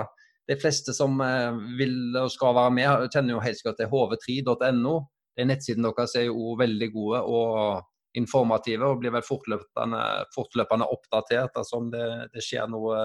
[0.50, 4.94] de fleste som eh, vil og skal være med, kjenner jo helt sikkert til hv3.no.
[5.34, 10.02] Nettsiden deres er jo veldig gode og informative og blir vel fortløpende,
[10.34, 13.00] fortløpende oppdatert om det, det skjer noe,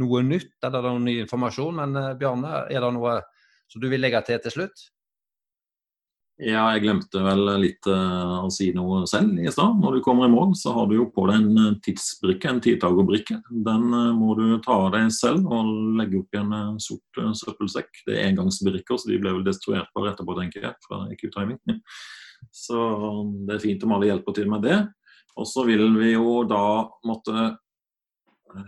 [0.00, 1.78] noe, nytt eller noe ny informasjon.
[1.82, 3.20] Men eh, Bjarne, er det noe
[3.70, 4.88] som du vil legge til til slutt?
[6.42, 9.76] Ja, jeg glemte vel litt uh, å si noe selv i stad.
[9.78, 12.62] Når du kommer i mål, så har du jo på deg en eh, tidsbrikke, en
[12.64, 13.36] tidtagerbrikke.
[13.68, 13.84] Den
[14.18, 15.70] må du ta av deg selv og
[16.00, 18.02] legge opp i en sort søppelsekk.
[18.08, 21.60] Det er engangsbrikker, så de ble vel destruert bare etterpå, tenker jeg, fra IQ-timing.
[22.50, 22.76] Så
[23.46, 24.80] det er fint om alle hjelper til med det.
[25.38, 27.52] Og så vil vi jo da måtte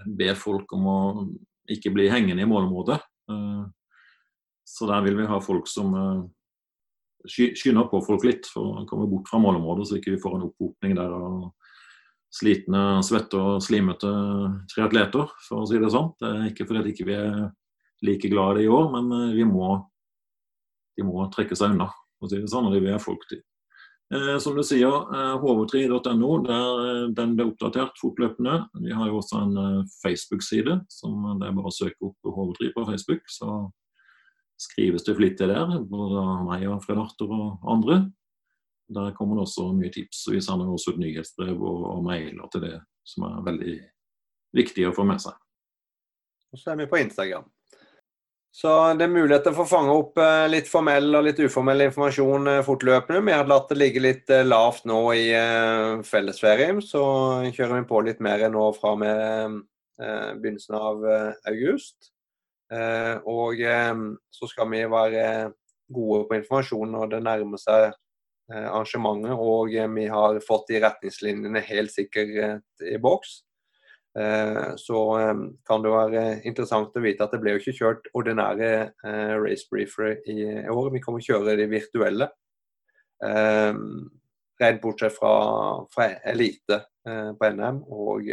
[0.07, 1.01] be folk om å
[1.71, 2.99] ikke bli hengende i målområdet.
[4.65, 5.95] Så der vil vi ha folk som
[7.25, 10.47] skynder på folk litt for å komme bort fra målområdet, så ikke vi får en
[10.51, 11.47] opphopning der av
[12.35, 14.11] slitne, svette og slimete
[14.73, 16.11] triatleter, for å si det sånn.
[16.21, 17.43] Det er ikke fordi vi ikke er
[18.05, 19.77] like glad i det i år, men eh, vi må,
[20.99, 21.89] de må trekke seg unna,
[22.21, 23.45] å si det sånn, og det vil jeg folk til.
[24.13, 28.59] Eh, som du sier, eh, hv3.no, eh, den blir oppdatert fortløpende.
[28.85, 32.75] Vi har jo også en eh, Facebook-side, som det er bare å søke opp HV3
[32.75, 33.25] på Facebook.
[33.33, 33.71] så
[34.61, 38.05] skrives det flittig der, både av meg og Fred Arthur og andre.
[38.95, 40.27] Der kommer det også mye tips.
[40.31, 42.77] Vi sender også ut nyhetsbrev og, og mailer til det,
[43.09, 43.75] som er veldig
[44.55, 45.35] viktig å få med seg.
[46.55, 47.49] Og så er vi på Instagram.
[48.55, 52.51] Så det er muligheter for å fange opp eh, litt formell og litt uformell informasjon
[52.53, 53.25] eh, fortløpende.
[53.27, 55.25] Vi har latt det ligge litt eh, lavt nå i
[56.07, 57.03] fellesferien, så
[57.49, 59.63] kjører vi på litt mer nå fra med
[59.95, 61.05] begynnelsen av
[61.47, 62.09] august.
[63.31, 63.61] Og
[64.35, 65.27] så skal vi være
[65.95, 67.93] gode på informasjon når det nærmer seg
[68.51, 69.39] arrangementet.
[69.39, 73.44] Og vi har fått de retningslinjene helt sikkert i boks.
[74.79, 74.99] Så
[75.67, 78.69] kan det være interessant å vite at det ble jo ikke kjørt ordinære
[79.43, 80.93] race briefere i år.
[80.95, 82.29] Vi kommer å kjøre de virtuelle.
[84.63, 85.33] Rent bortsett fra,
[85.91, 88.31] fra elite på NM og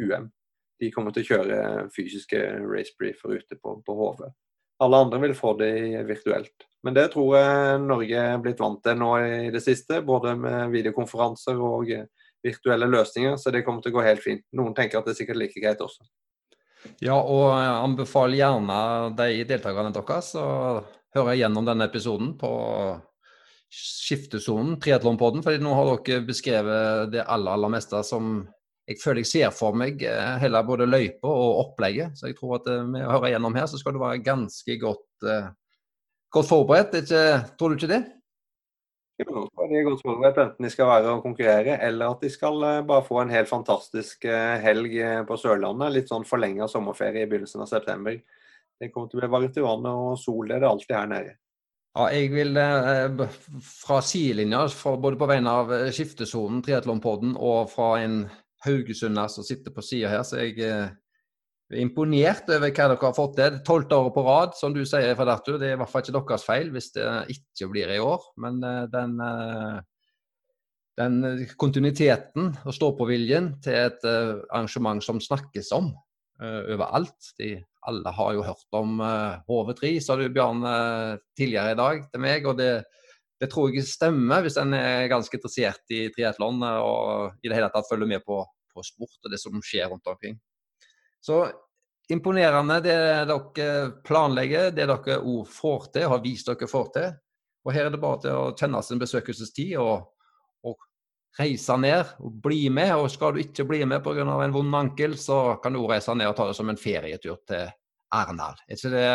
[0.00, 0.32] UM
[0.80, 1.58] de kommer til å kjøre
[1.94, 4.24] fysiske racebriefer ute på, på HV.
[4.84, 6.66] Alle andre vil få det virtuelt.
[6.84, 10.74] Men det tror jeg Norge er blitt vant til nå i det siste, både med
[10.74, 11.92] videokonferanser og
[12.44, 14.44] virtuelle løsninger, så det kommer til å gå helt fint.
[14.56, 16.04] Noen tenker at det er sikkert like greit også.
[17.00, 18.76] Ja, og anbefal gjerne
[19.16, 20.48] de deltakerne deres å
[21.16, 22.50] høre gjennom denne episoden på
[23.74, 25.42] skiftesonen, triatlonpodden.
[25.42, 28.44] fordi nå har dere beskrevet det aller, aller meste som
[28.84, 32.18] jeg føler jeg ser for meg eh, heller både løypa og opplegget.
[32.18, 34.76] Så jeg tror at eh, med å høre gjennom her, så skal du være ganske
[34.82, 35.48] godt, uh,
[36.34, 36.98] godt forberedt.
[37.56, 38.02] Tror du ikke det?
[39.22, 42.64] Jo, de er godt forberedt enten de skal være og konkurrere, eller at de skal
[42.88, 44.96] bare få en helt fantastisk helg
[45.28, 45.92] på Sørlandet.
[45.94, 48.18] Litt sånn forlenga sommerferie i begynnelsen av september.
[48.80, 50.48] Det kommer til å bli varmt i vannet og sol.
[50.50, 51.36] Det er det alltid her nede.
[51.94, 53.20] Ja, jeg vil eh,
[53.62, 54.64] fra sidelinja,
[54.98, 58.24] både på vegne av Skiftesonen, Triatlonpodden, og fra en
[58.66, 60.88] haugesunder som sitter på sida her, så jeg eh,
[61.80, 63.58] imponert over hva dere har fått til.
[63.66, 65.58] Tolvte året på rad, som du sier, Fred Arthur.
[65.60, 68.24] Det er i hvert fall ikke deres feil hvis det ikke blir i år.
[68.44, 69.14] Men eh, den,
[71.00, 75.92] den kontinuiteten og stå-på-viljen til et arrangement som snakkes om
[76.44, 77.32] overalt.
[77.38, 77.56] De
[77.86, 80.64] alle har jo hørt om uh, HV3, sa du Bjørn
[81.36, 82.46] tidligere i dag til meg.
[82.48, 82.70] og det,
[83.40, 87.70] det, tror jeg stemmer hvis en er ganske interessert i triatlon og i det hele
[87.74, 88.40] tatt følger med på,
[88.72, 90.38] på, sport og det som skjer rundt omkring.
[91.24, 91.44] Så
[92.12, 92.96] imponerende det
[93.28, 93.68] dere
[94.04, 97.14] planlegger, det dere òg får til, har vist dere får til.
[97.64, 100.10] Og her er det bare til å kjenne sin besøkelsestid og,
[100.68, 100.76] og
[101.38, 102.92] reise ned og bli med.
[102.98, 104.26] Og skal du ikke bli med pga.
[104.26, 107.72] en vond ankel, så kan du reise ned og ta det som en ferietur til
[108.14, 108.60] Arendal.
[108.68, 109.08] Ikke det,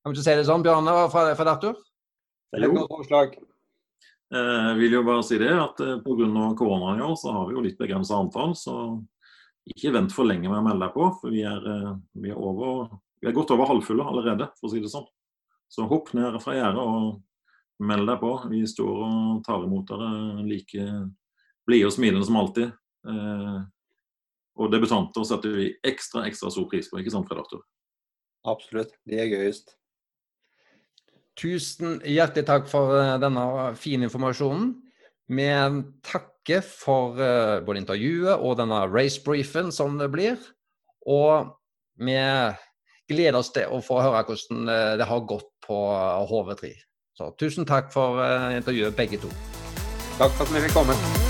[0.00, 1.76] kan vi ikke si det sånn, Bjørne og fra Arthur?
[2.56, 3.38] Er godt.
[4.30, 6.44] Eh, jeg vil jo bare si det at eh, pga.
[6.58, 8.54] korona i år så har vi jo litt begrensa antall.
[8.58, 8.74] Så
[9.70, 12.38] ikke vent for lenge med å melde deg på, for vi er, eh, vi er,
[12.38, 12.86] over,
[13.22, 15.08] vi er godt over halvfulle allerede, for å si det sånn.
[15.70, 17.20] Så hopp ned fra gjerdet og
[17.86, 18.32] meld deg på.
[18.50, 20.86] Vi står og tar imot dere like
[21.68, 22.72] blide og smilende som alltid.
[23.08, 23.60] Eh,
[24.60, 27.60] og debutanter setter vi ekstra ekstra stor pris på, ikke sant Fred?
[28.50, 28.96] Absolutt.
[29.08, 29.76] De er gøyest.
[31.40, 33.46] Tusen hjertelig takk for eh, denne
[33.80, 34.74] fine informasjonen.
[35.30, 35.46] Vi
[36.02, 36.29] takker
[36.66, 40.38] for uh, både intervjuet og denne racebriefen som det blir.
[41.06, 41.52] Og
[42.00, 42.18] vi
[43.10, 44.70] gleder oss til å få høre hvordan
[45.00, 45.78] det har gått på
[46.30, 46.70] HV3.
[47.18, 48.22] Så tusen takk for
[48.54, 49.32] intervjuet, begge to.
[50.20, 51.29] Takk for at vi fikk komme.